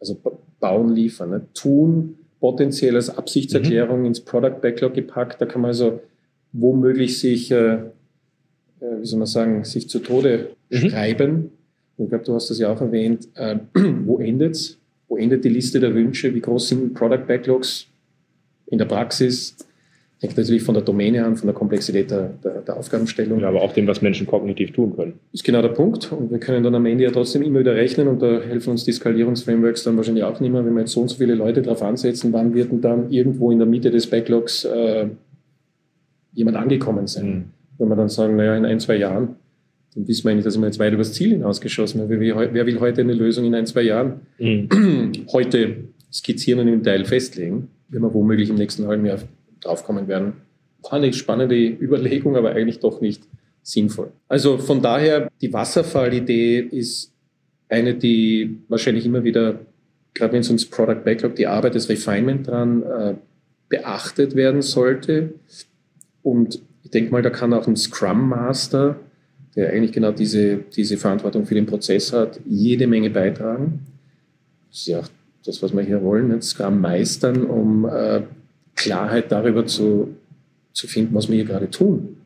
Also 0.00 0.20
bauen, 0.58 0.94
liefern. 0.94 1.30
Ne? 1.30 1.46
Tun 1.54 2.16
potenziell 2.46 2.94
als 2.94 3.10
Absichtserklärung 3.10 4.00
mhm. 4.00 4.06
ins 4.06 4.20
Product 4.20 4.60
Backlog 4.62 4.94
gepackt. 4.94 5.40
Da 5.40 5.46
kann 5.46 5.62
man 5.62 5.70
also 5.70 6.00
womöglich 6.52 7.18
sich, 7.18 7.50
äh, 7.50 7.74
äh 7.74 7.80
wie 9.00 9.04
soll 9.04 9.18
man 9.18 9.26
sagen, 9.26 9.64
sich 9.64 9.88
zu 9.88 9.98
Tode 9.98 10.50
mhm. 10.70 10.76
schreiben. 10.76 11.50
Ich 11.98 12.08
glaube, 12.08 12.24
du 12.24 12.34
hast 12.34 12.48
das 12.48 12.60
ja 12.60 12.72
auch 12.72 12.80
erwähnt. 12.80 13.26
Äh, 13.34 13.56
wo 14.04 14.20
endet's? 14.20 14.78
Wo 15.08 15.16
endet 15.16 15.44
die 15.44 15.48
Liste 15.48 15.80
der 15.80 15.92
Wünsche? 15.92 16.32
Wie 16.36 16.40
groß 16.40 16.68
sind 16.68 16.94
Product 16.94 17.26
Backlogs 17.26 17.88
in 18.66 18.78
der 18.78 18.84
Praxis? 18.84 19.56
Hängt 20.18 20.34
natürlich 20.38 20.62
von 20.62 20.74
der 20.74 20.82
Domäne 20.82 21.26
an, 21.26 21.36
von 21.36 21.46
der 21.46 21.54
Komplexität 21.54 22.10
der, 22.10 22.30
der, 22.42 22.62
der 22.62 22.76
Aufgabenstellung. 22.78 23.40
Ja, 23.40 23.48
aber 23.48 23.60
auch 23.60 23.74
dem, 23.74 23.86
was 23.86 24.00
Menschen 24.00 24.26
kognitiv 24.26 24.72
tun 24.72 24.96
können. 24.96 25.14
Ist 25.32 25.44
genau 25.44 25.60
der 25.60 25.68
Punkt. 25.68 26.10
Und 26.10 26.30
wir 26.30 26.38
können 26.38 26.62
dann 26.62 26.74
am 26.74 26.86
Ende 26.86 27.04
ja 27.04 27.10
trotzdem 27.10 27.42
immer 27.42 27.60
wieder 27.60 27.74
rechnen 27.74 28.08
und 28.08 28.22
da 28.22 28.40
helfen 28.40 28.70
uns 28.70 28.84
die 28.84 28.92
Skalierungsframeworks 28.92 29.84
dann 29.84 29.98
wahrscheinlich 29.98 30.24
auch 30.24 30.40
nicht 30.40 30.50
mehr, 30.50 30.64
wenn 30.64 30.72
wir 30.72 30.80
jetzt 30.80 30.92
so 30.92 31.02
und 31.02 31.08
so 31.08 31.16
viele 31.16 31.34
Leute 31.34 31.60
drauf 31.60 31.82
ansetzen, 31.82 32.32
wann 32.32 32.54
wird 32.54 32.72
denn 32.72 32.80
dann 32.80 33.10
irgendwo 33.10 33.50
in 33.50 33.58
der 33.58 33.66
Mitte 33.66 33.90
des 33.90 34.06
Backlogs 34.06 34.64
äh, 34.64 35.08
jemand 36.32 36.56
angekommen 36.56 37.06
sein. 37.06 37.26
Mhm. 37.26 37.44
Wenn 37.76 37.88
wir 37.88 37.96
dann 37.96 38.08
sagen, 38.08 38.36
naja, 38.36 38.56
in 38.56 38.64
ein, 38.64 38.80
zwei 38.80 38.96
Jahren, 38.96 39.36
dann 39.94 40.08
wissen 40.08 40.24
wir 40.24 40.30
eigentlich, 40.30 40.44
dass 40.44 40.58
wir 40.58 40.64
jetzt 40.64 40.78
weit 40.78 40.94
übers 40.94 41.12
Ziel 41.12 41.32
hinausgeschossen 41.32 42.00
haben. 42.00 42.08
Wer, 42.08 42.54
wer 42.54 42.64
will 42.64 42.80
heute 42.80 43.02
eine 43.02 43.12
Lösung 43.12 43.44
in 43.44 43.54
ein, 43.54 43.66
zwei 43.66 43.82
Jahren 43.82 44.20
mhm. 44.38 45.12
heute 45.32 45.76
skizzieren 46.10 46.60
und 46.60 46.68
im 46.68 46.82
Teil 46.82 47.04
festlegen, 47.04 47.68
wenn 47.90 48.00
wir 48.00 48.14
womöglich 48.14 48.48
im 48.48 48.56
nächsten 48.56 48.86
halben 48.86 49.04
Jahr 49.04 49.18
draufkommen 49.66 50.08
werden. 50.08 50.34
War 50.82 50.94
eine 50.94 51.12
spannende 51.12 51.56
Überlegung, 51.56 52.36
aber 52.36 52.50
eigentlich 52.50 52.80
doch 52.80 53.00
nicht 53.00 53.22
sinnvoll. 53.62 54.12
Also 54.28 54.58
von 54.58 54.80
daher, 54.80 55.30
die 55.40 55.52
Wasserfallidee 55.52 56.60
ist 56.60 57.12
eine, 57.68 57.94
die 57.94 58.58
wahrscheinlich 58.68 59.04
immer 59.04 59.24
wieder, 59.24 59.58
gerade 60.14 60.32
wenn 60.32 60.40
es 60.40 60.48
ums 60.48 60.66
Product 60.66 61.02
Backlog, 61.04 61.34
die 61.34 61.46
Arbeit, 61.46 61.74
das 61.74 61.88
Refinement 61.88 62.46
dran 62.46 62.82
äh, 62.82 63.14
beachtet 63.68 64.36
werden 64.36 64.62
sollte. 64.62 65.34
Und 66.22 66.60
ich 66.84 66.90
denke 66.90 67.10
mal, 67.10 67.22
da 67.22 67.30
kann 67.30 67.52
auch 67.52 67.66
ein 67.66 67.76
Scrum 67.76 68.28
Master, 68.28 68.96
der 69.56 69.72
eigentlich 69.72 69.92
genau 69.92 70.12
diese, 70.12 70.58
diese 70.76 70.96
Verantwortung 70.96 71.46
für 71.46 71.54
den 71.54 71.66
Prozess 71.66 72.12
hat, 72.12 72.38
jede 72.44 72.86
Menge 72.86 73.10
beitragen. 73.10 73.80
Das 74.68 74.80
ist 74.80 74.86
ja 74.86 75.00
auch 75.00 75.08
das, 75.44 75.62
was 75.62 75.74
wir 75.74 75.82
hier 75.82 76.02
wollen, 76.02 76.28
nicht? 76.28 76.44
Scrum 76.44 76.80
meistern, 76.80 77.44
um 77.44 77.84
äh, 77.86 78.22
Klarheit 78.76 79.32
darüber 79.32 79.66
zu, 79.66 80.14
zu 80.72 80.86
finden, 80.86 81.14
was 81.14 81.28
wir 81.28 81.36
hier 81.36 81.44
gerade 81.44 81.70
tun. 81.70 82.16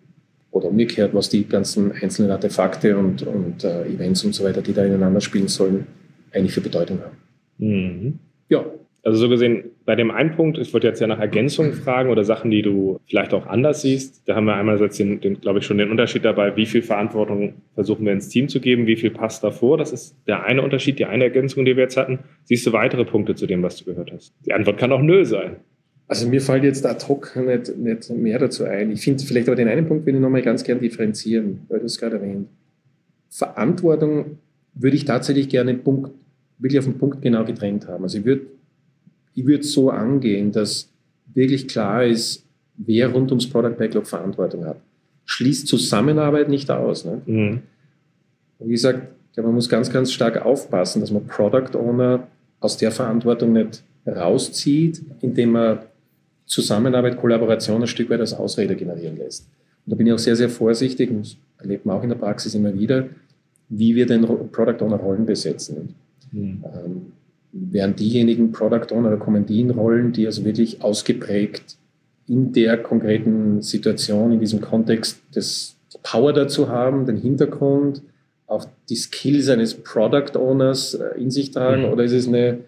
Oder 0.51 0.67
umgekehrt, 0.67 1.15
was 1.15 1.29
die 1.29 1.47
ganzen 1.49 1.93
einzelnen 1.93 2.33
Artefakte 2.33 2.99
und, 2.99 3.23
und 3.23 3.63
äh, 3.65 3.87
Events 3.87 4.25
und 4.25 4.35
so 4.35 4.45
weiter, 4.45 4.61
die 4.61 4.73
da 4.73 4.85
ineinander 4.85 5.21
spielen 5.21 5.49
sollen, 5.49 5.87
eigentlich 6.33 6.53
für 6.53 6.61
Bedeutung 6.61 6.99
haben. 7.01 7.17
Mhm. 7.59 8.19
Ja. 8.49 8.65
Also 9.03 9.19
so 9.19 9.29
gesehen, 9.31 9.65
bei 9.87 9.97
dem 9.97 10.11
einen 10.11 10.33
Punkt, 10.33 10.59
ich 10.59 10.75
wollte 10.75 10.87
jetzt 10.87 11.01
ja 11.01 11.07
nach 11.07 11.21
Ergänzungen 11.21 11.73
fragen 11.73 12.11
oder 12.11 12.23
Sachen, 12.23 12.51
die 12.51 12.61
du 12.61 13.01
vielleicht 13.07 13.33
auch 13.33 13.47
anders 13.47 13.81
siehst. 13.81 14.29
Da 14.29 14.35
haben 14.35 14.45
wir 14.45 14.57
einmal 14.57 14.79
jetzt 14.79 14.99
den, 14.99 15.23
den 15.23 15.41
glaube 15.41 15.61
ich, 15.61 15.65
schon 15.65 15.79
den 15.79 15.91
Unterschied 15.91 16.23
dabei, 16.23 16.55
wie 16.57 16.67
viel 16.67 16.83
Verantwortung 16.83 17.55
versuchen 17.75 18.05
wir 18.05 18.13
ins 18.13 18.29
Team 18.29 18.49
zu 18.49 18.61
geben, 18.61 18.87
wie 18.87 18.97
viel 18.97 19.11
passt 19.11 19.43
davor. 19.43 19.79
Das 19.79 19.93
ist 19.93 20.17
der 20.27 20.43
eine 20.43 20.61
Unterschied, 20.61 20.99
die 20.99 21.07
eine 21.07 21.25
Ergänzung, 21.25 21.65
die 21.65 21.77
wir 21.77 21.85
jetzt 21.85 21.97
hatten. 21.97 22.19
Siehst 22.45 22.67
du 22.67 22.75
weitere 22.75 23.07
Punkte 23.07 23.35
zu 23.35 23.47
dem, 23.47 23.63
was 23.63 23.77
du 23.77 23.87
gehört 23.87 24.13
hast? 24.13 24.35
Die 24.45 24.53
Antwort 24.53 24.77
kann 24.77 24.93
auch 24.93 25.01
Nö 25.01 25.25
sein. 25.25 25.57
Also 26.11 26.27
mir 26.27 26.41
fällt 26.41 26.65
jetzt 26.65 26.85
ad 26.85 27.07
hoc 27.07 27.37
nicht, 27.37 27.79
nicht 27.79 28.11
mehr 28.11 28.41
dazu 28.41 28.65
ein. 28.65 28.91
Ich 28.91 29.01
finde 29.01 29.23
vielleicht 29.23 29.47
aber 29.47 29.55
den 29.55 29.69
einen 29.69 29.87
Punkt 29.87 30.05
will 30.07 30.17
ich 30.17 30.21
nochmal 30.21 30.43
ganz 30.43 30.65
gern 30.65 30.81
differenzieren, 30.81 31.61
weil 31.69 31.79
du 31.79 31.87
es 31.87 32.01
gerade 32.01 32.17
erwähnt. 32.17 32.49
Verantwortung 33.29 34.39
würde 34.75 34.97
ich 34.97 35.05
tatsächlich 35.05 35.49
gerne 35.49 35.75
Punkt, 35.75 36.11
wirklich 36.59 36.81
auf 36.81 36.87
den 36.87 36.99
Punkt 36.99 37.23
genau 37.23 37.45
getrennt 37.45 37.87
haben. 37.87 38.03
Also 38.03 38.19
ich 38.19 38.25
würde 38.25 38.43
ich 39.37 39.47
würde 39.47 39.63
so 39.63 39.91
angehen, 39.91 40.51
dass 40.51 40.91
wirklich 41.33 41.69
klar 41.69 42.05
ist, 42.05 42.45
wer 42.77 43.13
rund 43.13 43.31
ums 43.31 43.49
Product 43.49 43.77
Backlog 43.79 44.09
Verantwortung 44.09 44.65
hat. 44.65 44.81
Schließt 45.27 45.69
Zusammenarbeit 45.69 46.49
nicht 46.49 46.73
aus. 46.73 47.05
Ne? 47.05 47.23
Mhm. 47.25 47.63
Wie 48.59 48.73
gesagt, 48.73 49.13
man 49.37 49.55
muss 49.55 49.69
ganz, 49.69 49.93
ganz 49.93 50.11
stark 50.11 50.45
aufpassen, 50.45 51.03
dass 51.03 51.13
man 51.13 51.25
Product 51.29 51.79
Owner 51.79 52.27
aus 52.59 52.79
der 52.79 52.91
Verantwortung 52.91 53.53
nicht 53.53 53.85
rauszieht, 54.05 55.03
indem 55.21 55.53
man 55.53 55.79
Zusammenarbeit, 56.51 57.17
Kollaboration 57.17 57.81
ein 57.81 57.87
Stück 57.87 58.11
weit 58.11 58.19
als 58.19 58.35
Ausrede 58.35 58.75
generieren 58.75 59.17
lässt. 59.17 59.47
Und 59.87 59.93
da 59.93 59.97
bin 59.97 60.09
ich 60.09 60.13
auch 60.13 60.19
sehr, 60.19 60.35
sehr 60.35 60.49
vorsichtig 60.49 61.09
und 61.09 61.21
das 61.21 61.37
erlebt 61.59 61.87
man 61.87 61.97
auch 61.97 62.03
in 62.03 62.09
der 62.09 62.17
Praxis 62.17 62.57
immer 62.57 62.75
wieder, 62.75 63.09
wie 63.69 63.95
wir 63.95 64.05
den 64.05 64.27
Product 64.51 64.85
Owner 64.85 64.97
Rollen 64.97 65.27
besetzen. 65.27 65.95
Mhm. 66.33 66.65
Ähm, 66.65 67.13
wären 67.53 67.95
diejenigen 67.95 68.51
Product 68.51 68.93
Owner 68.93 69.09
oder 69.09 69.17
kommen 69.17 69.47
die 69.47 69.61
in 69.61 69.71
Rollen, 69.71 70.13
die 70.13 70.27
also 70.27 70.45
wirklich 70.45 70.83
ausgeprägt 70.83 71.77
in 72.27 72.53
der 72.53 72.79
konkreten 72.79 73.63
Situation, 73.63 74.33
in 74.33 74.41
diesem 74.41 74.61
Kontext 74.61 75.21
das 75.33 75.77
Power 76.03 76.33
dazu 76.33 76.69
haben, 76.69 77.07
den 77.07 77.17
Hintergrund, 77.17 78.03
auch 78.49 78.67
die 78.89 78.97
Skills 78.97 79.49
eines 79.49 79.75
Product 79.75 80.37
Owners 80.37 80.95
äh, 80.95 81.21
in 81.21 81.31
sich 81.31 81.53
tragen, 81.53 81.83
mhm. 81.83 81.93
oder 81.93 82.03
ist 82.03 82.13
es 82.13 82.27
eine 82.27 82.59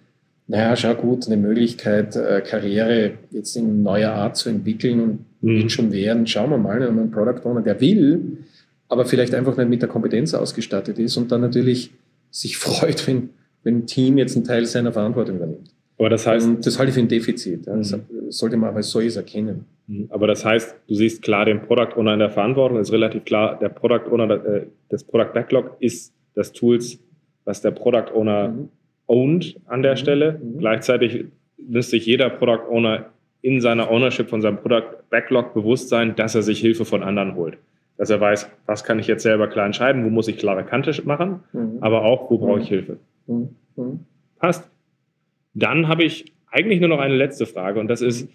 naja, 0.52 0.76
schau 0.76 0.94
gut, 0.94 1.26
eine 1.26 1.38
Möglichkeit, 1.38 2.14
äh, 2.14 2.42
Karriere 2.42 3.12
jetzt 3.30 3.56
in 3.56 3.82
neuer 3.82 4.10
Art 4.12 4.36
zu 4.36 4.50
entwickeln 4.50 5.00
und 5.00 5.18
mhm. 5.40 5.62
wird 5.62 5.72
schon 5.72 5.92
werden. 5.92 6.26
Schauen 6.26 6.50
wir 6.50 6.58
mal, 6.58 6.78
wenn 6.78 6.94
man 6.94 7.04
einen 7.04 7.10
Product 7.10 7.48
Owner, 7.48 7.62
der 7.62 7.80
will, 7.80 8.36
aber 8.86 9.06
vielleicht 9.06 9.34
einfach 9.34 9.56
nicht 9.56 9.70
mit 9.70 9.80
der 9.80 9.88
Kompetenz 9.88 10.34
ausgestattet 10.34 10.98
ist 10.98 11.16
und 11.16 11.32
dann 11.32 11.40
natürlich 11.40 11.92
sich 12.30 12.56
freut, 12.58 13.06
wenn, 13.06 13.30
wenn 13.62 13.78
ein 13.78 13.86
Team 13.86 14.18
jetzt 14.18 14.36
einen 14.36 14.44
Teil 14.44 14.66
seiner 14.66 14.92
Verantwortung 14.92 15.36
übernimmt. 15.36 15.70
Aber 15.98 16.10
das 16.10 16.26
heißt. 16.26 16.46
Und 16.46 16.66
das 16.66 16.78
halte 16.78 16.90
ich 16.90 16.94
für 16.96 17.00
ein 17.00 17.08
Defizit. 17.08 17.64
Ja. 17.64 17.74
Das 17.74 17.92
mhm. 17.92 18.02
sollte 18.28 18.58
man 18.58 18.68
aber 18.68 18.78
als 18.78 18.90
solches 18.90 19.16
erkennen. 19.16 19.64
Mhm. 19.86 20.08
Aber 20.10 20.26
das 20.26 20.44
heißt, 20.44 20.74
du 20.86 20.94
siehst 20.94 21.22
klar 21.22 21.46
den 21.46 21.62
Product 21.62 21.96
Owner 21.96 22.12
in 22.12 22.18
der 22.18 22.30
Verantwortung, 22.30 22.78
ist 22.78 22.92
relativ 22.92 23.24
klar, 23.24 23.58
der 23.58 23.70
Product 23.70 24.10
Owner, 24.10 24.30
äh, 24.44 24.66
das 24.90 25.02
Product 25.02 25.32
Backlog 25.32 25.78
ist 25.80 26.12
das 26.34 26.52
Tools, 26.52 26.98
was 27.46 27.62
der 27.62 27.70
Product 27.70 28.12
Owner 28.14 28.48
mhm 28.48 28.68
owned 29.06 29.56
an 29.66 29.82
der 29.82 29.92
mhm. 29.92 29.96
Stelle. 29.96 30.40
Mhm. 30.42 30.58
Gleichzeitig 30.58 31.26
müsste 31.58 31.92
sich 31.92 32.06
jeder 32.06 32.30
Product 32.30 32.68
Owner 32.70 33.06
in 33.40 33.60
seiner 33.60 33.90
Ownership 33.90 34.28
von 34.30 34.40
seinem 34.40 34.58
Product 34.58 35.02
Backlog 35.10 35.52
bewusst 35.54 35.88
sein, 35.88 36.14
dass 36.14 36.34
er 36.34 36.42
sich 36.42 36.60
Hilfe 36.60 36.84
von 36.84 37.02
anderen 37.02 37.34
holt. 37.34 37.58
Dass 37.98 38.08
er 38.10 38.20
weiß, 38.20 38.48
was 38.66 38.84
kann 38.84 38.98
ich 38.98 39.06
jetzt 39.06 39.22
selber 39.22 39.48
klar 39.48 39.66
entscheiden, 39.66 40.04
wo 40.04 40.10
muss 40.10 40.28
ich 40.28 40.38
klare 40.38 40.64
Kante 40.64 40.92
machen, 41.04 41.40
mhm. 41.52 41.78
aber 41.80 42.04
auch, 42.04 42.30
wo 42.30 42.38
brauche 42.38 42.60
ich 42.60 42.70
mhm. 42.70 42.74
Hilfe. 42.74 42.96
Mhm. 43.26 44.00
Passt. 44.38 44.68
Dann 45.54 45.88
habe 45.88 46.04
ich 46.04 46.32
eigentlich 46.50 46.80
nur 46.80 46.88
noch 46.88 47.00
eine 47.00 47.16
letzte 47.16 47.46
Frage 47.46 47.80
und 47.80 47.88
das 47.88 48.00
ist, 48.00 48.28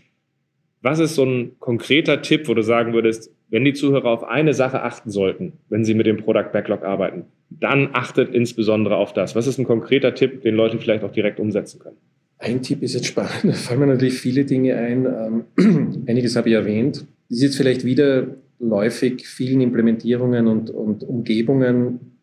was 0.82 1.00
ist 1.00 1.16
so 1.16 1.24
ein 1.24 1.58
konkreter 1.60 2.22
Tipp, 2.22 2.48
wo 2.48 2.54
du 2.54 2.62
sagen 2.62 2.94
würdest, 2.94 3.32
wenn 3.50 3.64
die 3.64 3.74
Zuhörer 3.74 4.10
auf 4.10 4.24
eine 4.24 4.54
Sache 4.54 4.84
achten 4.84 5.10
sollten, 5.10 5.54
wenn 5.70 5.86
sie 5.86 5.94
mit 5.94 6.06
dem 6.06 6.18
Product 6.18 6.52
Backlog 6.52 6.84
arbeiten, 6.84 7.26
dann 7.50 7.90
achtet 7.94 8.34
insbesondere 8.34 8.98
auf 8.98 9.14
das. 9.14 9.36
Was 9.36 9.48
ist 9.48 9.58
ein 9.58 9.66
konkreter 9.66 10.14
Tipp, 10.14 10.42
den 10.42 10.56
Leute 10.56 10.80
vielleicht 10.80 11.04
auch 11.04 11.12
direkt 11.12 11.40
umsetzen 11.40 11.80
können? 11.80 11.98
Ein 12.40 12.62
Tipp 12.62 12.84
ist 12.84 12.94
jetzt 12.94 13.08
spannend, 13.08 13.32
da 13.44 13.54
fallen 13.54 13.80
mir 13.80 13.88
natürlich 13.88 14.20
viele 14.20 14.46
Dinge 14.46 14.76
ein. 14.76 15.46
Ähm, 15.58 16.04
einiges 16.08 16.36
habe 16.36 16.50
ich 16.50 16.56
erwähnt. 16.56 17.06
Das 17.30 17.38
ist 17.38 17.44
jetzt 17.44 17.58
vielleicht 17.58 17.84
wieder 17.84 18.28
läufig 18.60 19.28
vielen 19.28 19.62
Implementierungen 19.62 20.48
und, 20.48 20.70
und 20.70 21.04
Umgebungen. 21.04 22.18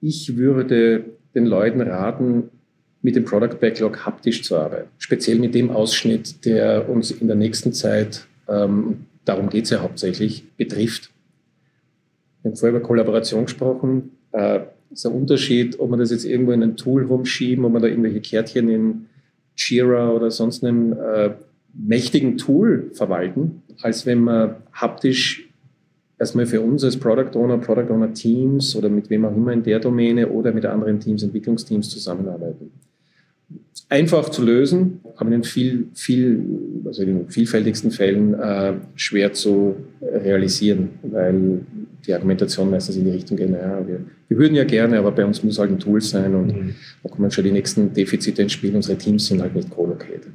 Ich 0.00 0.36
würde 0.36 1.04
den 1.34 1.44
Leuten 1.44 1.80
raten, 1.80 2.50
mit 3.02 3.14
dem 3.14 3.24
Product 3.24 3.60
Backlog 3.60 4.04
haptisch 4.04 4.42
zu 4.42 4.56
arbeiten. 4.56 4.88
Speziell 4.98 5.38
mit 5.38 5.54
dem 5.54 5.70
Ausschnitt, 5.70 6.44
der 6.44 6.88
uns 6.88 7.10
in 7.10 7.26
der 7.28 7.36
nächsten 7.36 7.72
Zeit, 7.72 8.26
ähm, 8.48 9.06
darum 9.28 9.48
geht 9.48 9.64
es 9.64 9.70
ja 9.70 9.82
hauptsächlich, 9.82 10.44
betrifft. 10.56 11.10
Wir 12.42 12.50
haben 12.50 12.56
vorher 12.56 12.78
über 12.78 12.86
Kollaboration 12.86 13.44
gesprochen. 13.44 14.12
Äh, 14.32 14.60
ist 14.90 15.06
ein 15.06 15.12
Unterschied, 15.12 15.78
ob 15.78 15.90
man 15.90 15.98
das 15.98 16.10
jetzt 16.10 16.24
irgendwo 16.24 16.52
in 16.52 16.62
ein 16.62 16.76
Tool 16.76 17.04
rumschieben, 17.04 17.64
ob 17.64 17.72
man 17.72 17.82
da 17.82 17.88
irgendwelche 17.88 18.20
Kärtchen 18.20 18.68
in 18.68 19.06
Jira 19.56 20.10
oder 20.10 20.30
sonst 20.30 20.64
einem 20.64 20.92
äh, 20.92 21.30
mächtigen 21.74 22.38
Tool 22.38 22.90
verwalten, 22.94 23.62
als 23.82 24.06
wenn 24.06 24.20
man 24.20 24.56
haptisch 24.72 25.48
erstmal 26.18 26.46
für 26.46 26.60
uns 26.60 26.82
als 26.84 26.96
Product 26.96 27.36
Owner, 27.38 27.58
Product 27.58 27.92
Owner 27.92 28.12
Teams 28.14 28.74
oder 28.76 28.88
mit 28.88 29.10
wem 29.10 29.24
auch 29.24 29.36
immer 29.36 29.52
in 29.52 29.62
der 29.62 29.78
Domäne 29.78 30.28
oder 30.28 30.52
mit 30.52 30.64
anderen 30.64 31.00
Teams, 31.00 31.22
Entwicklungsteams 31.22 31.90
zusammenarbeiten. 31.90 32.70
Einfach 33.88 34.28
zu 34.28 34.44
lösen, 34.44 35.00
aber 35.16 35.32
in 35.32 35.44
viel, 35.44 35.86
viel, 35.94 36.44
also 36.84 37.02
in 37.02 37.08
den 37.08 37.28
vielfältigsten 37.28 37.90
Fällen 37.90 38.34
äh, 38.34 38.74
schwer 38.96 39.32
zu 39.32 39.76
realisieren, 40.02 40.90
weil 41.02 41.60
die 42.06 42.12
Argumentation 42.12 42.70
meistens 42.70 42.96
in 42.96 43.04
die 43.04 43.10
Richtung 43.10 43.36
geht, 43.36 43.50
naja, 43.50 43.86
wir, 43.86 44.00
wir 44.28 44.38
würden 44.38 44.54
ja 44.54 44.64
gerne, 44.64 44.98
aber 44.98 45.12
bei 45.12 45.24
uns 45.24 45.42
muss 45.42 45.58
halt 45.58 45.70
ein 45.70 45.78
Tool 45.78 46.00
sein 46.00 46.34
und 46.34 46.46
mhm. 46.48 46.74
da 47.02 47.08
kommen 47.08 47.30
schon 47.30 47.44
die 47.44 47.50
nächsten 47.50 47.92
Defizite 47.92 48.42
ins 48.42 48.52
Spiel. 48.52 48.74
Unsere 48.74 48.96
Teams 48.96 49.26
sind 49.26 49.40
halt 49.40 49.54
nicht 49.54 49.70
co-located. 49.70 50.28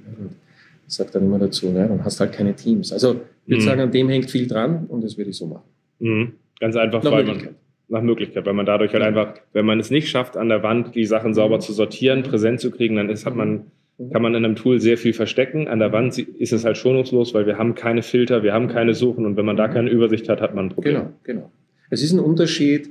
Ich 0.88 0.93
sage 0.93 1.12
dann 1.13 1.23
immer 1.23 1.39
dazu, 1.39 1.69
ne, 1.69 1.88
dann 1.88 2.04
hast 2.04 2.19
du 2.19 2.26
halt 2.26 2.34
keine 2.34 2.56
Teams. 2.56 2.91
Also 2.91 3.21
ich 3.45 3.52
würde 3.52 3.62
mhm. 3.62 3.65
sagen, 3.65 3.82
an 3.82 3.91
dem 3.91 4.10
hängt 4.10 4.30
viel 4.30 4.47
dran 4.47 4.86
und 4.88 5.04
das 5.04 5.17
würde 5.17 5.30
ich 5.30 5.38
so 5.38 5.47
machen. 5.47 5.63
Mhm. 5.99 6.34
Ganz 6.60 6.76
einfach, 6.76 7.04
nach 7.04 7.12
weil 7.12 7.26
man 7.26 7.47
nach 7.93 8.01
Möglichkeit, 8.01 8.45
weil 8.45 8.53
man 8.53 8.65
dadurch 8.65 8.93
halt 8.93 9.03
einfach, 9.03 9.36
wenn 9.53 9.65
man 9.65 9.79
es 9.79 9.89
nicht 9.89 10.10
schafft, 10.10 10.36
an 10.36 10.49
der 10.49 10.63
Wand 10.63 10.95
die 10.95 11.06
Sachen 11.06 11.34
sauber 11.34 11.60
zu 11.60 11.71
sortieren, 11.71 12.23
präsent 12.23 12.60
zu 12.60 12.71
kriegen, 12.71 12.97
dann 12.97 13.10
ist, 13.10 13.25
hat 13.25 13.36
man, 13.36 13.67
kann 14.12 14.21
man 14.21 14.36
in 14.36 14.43
einem 14.43 14.56
Tool 14.56 14.82
sehr 14.82 14.97
viel 14.97 15.13
verstecken. 15.13 15.67
An 15.67 15.79
der 15.79 15.93
Wand 15.93 16.17
ist 16.17 16.51
es 16.51 16.65
halt 16.65 16.77
schonungslos, 16.77 17.34
weil 17.34 17.45
wir 17.45 17.58
haben 17.58 17.75
keine 17.75 18.03
Filter, 18.03 18.43
wir 18.43 18.53
haben 18.53 18.67
keine 18.67 18.93
Suchen 18.93 19.25
und 19.25 19.38
wenn 19.38 19.45
man 19.45 19.56
da 19.56 19.67
keine 19.67 19.89
Übersicht 19.89 20.27
hat, 20.27 20.41
hat 20.41 20.53
man 20.53 20.65
ein 20.65 20.69
Problem. 20.69 20.93
Genau, 20.95 21.10
genau. 21.23 21.51
Es 21.89 22.03
ist 22.03 22.12
ein 22.12 22.19
Unterschied, 22.19 22.89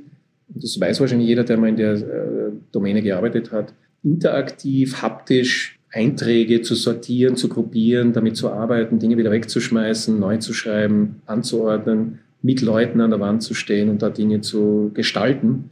das 0.49 0.81
weiß 0.81 1.01
wahrscheinlich 1.01 1.29
jeder, 1.29 1.45
der 1.45 1.59
mal 1.59 1.69
in 1.69 1.77
der 1.77 1.93
äh, 1.95 2.53
Domäne 2.71 3.03
gearbeitet 3.03 3.53
hat, 3.53 3.75
interaktiv, 4.03 5.03
haptisch 5.03 5.79
Einträge 5.91 6.63
zu 6.63 6.75
sortieren, 6.75 7.37
zu 7.37 7.49
gruppieren, 7.49 8.13
damit 8.13 8.37
zu 8.37 8.51
arbeiten, 8.51 8.99
Dinge 8.99 9.19
wieder 9.19 9.31
wegzuschmeißen, 9.31 10.19
neu 10.19 10.39
zu 10.39 10.55
schreiben, 10.55 11.21
anzuordnen 11.27 12.21
mit 12.43 12.61
Leuten 12.61 13.01
an 13.01 13.11
der 13.11 13.21
Wand 13.21 13.43
zu 13.43 13.55
stehen 13.55 13.89
und 13.89 14.03
da 14.03 14.11
Dinge 14.11 14.41
zu 14.41 14.91
gestalten, 14.95 15.71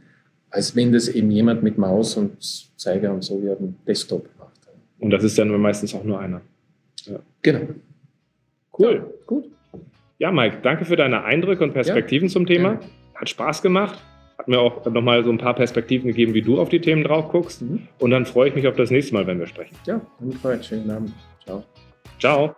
als 0.49 0.75
wenn 0.75 0.91
das 0.91 1.07
eben 1.07 1.31
jemand 1.31 1.63
mit 1.63 1.77
Maus 1.77 2.17
und 2.17 2.37
Zeiger 2.77 3.13
und 3.13 3.23
so 3.23 3.41
wie 3.43 3.49
auf 3.49 3.57
dem 3.57 3.75
Desktop 3.85 4.27
macht. 4.39 4.51
Und 4.99 5.11
das 5.11 5.23
ist 5.23 5.37
dann 5.37 5.49
meistens 5.59 5.93
auch 5.93 6.03
nur 6.03 6.19
einer. 6.19 6.41
Ja. 7.05 7.19
Genau. 7.41 7.61
Cool. 8.77 8.93
Ja, 8.93 9.05
gut. 9.25 9.45
Ja, 10.19 10.31
Mike, 10.31 10.57
danke 10.61 10.85
für 10.85 10.95
deine 10.95 11.23
Eindrücke 11.23 11.63
und 11.63 11.73
Perspektiven 11.73 12.27
ja, 12.27 12.33
zum 12.33 12.45
Thema. 12.45 12.73
Gerne. 12.73 12.85
Hat 13.15 13.29
Spaß 13.29 13.61
gemacht. 13.61 13.99
Hat 14.37 14.47
mir 14.47 14.59
auch 14.59 14.85
nochmal 14.85 15.23
so 15.23 15.31
ein 15.31 15.37
paar 15.37 15.55
Perspektiven 15.55 16.07
gegeben, 16.07 16.33
wie 16.33 16.41
du 16.41 16.59
auf 16.59 16.69
die 16.69 16.79
Themen 16.79 17.03
drauf 17.03 17.29
guckst. 17.29 17.61
Mhm. 17.61 17.87
Und 17.99 18.11
dann 18.11 18.25
freue 18.25 18.49
ich 18.49 18.55
mich 18.55 18.67
auf 18.67 18.75
das 18.75 18.91
nächste 18.91 19.13
Mal, 19.13 19.27
wenn 19.27 19.39
wir 19.39 19.47
sprechen. 19.47 19.75
Ja, 19.85 20.01
dann 20.19 20.31
freue 20.33 20.57
ich. 20.57 20.65
Schönen 20.65 20.89
Abend. 20.89 21.11
Ciao. 21.43 21.63
Ciao. 22.19 22.55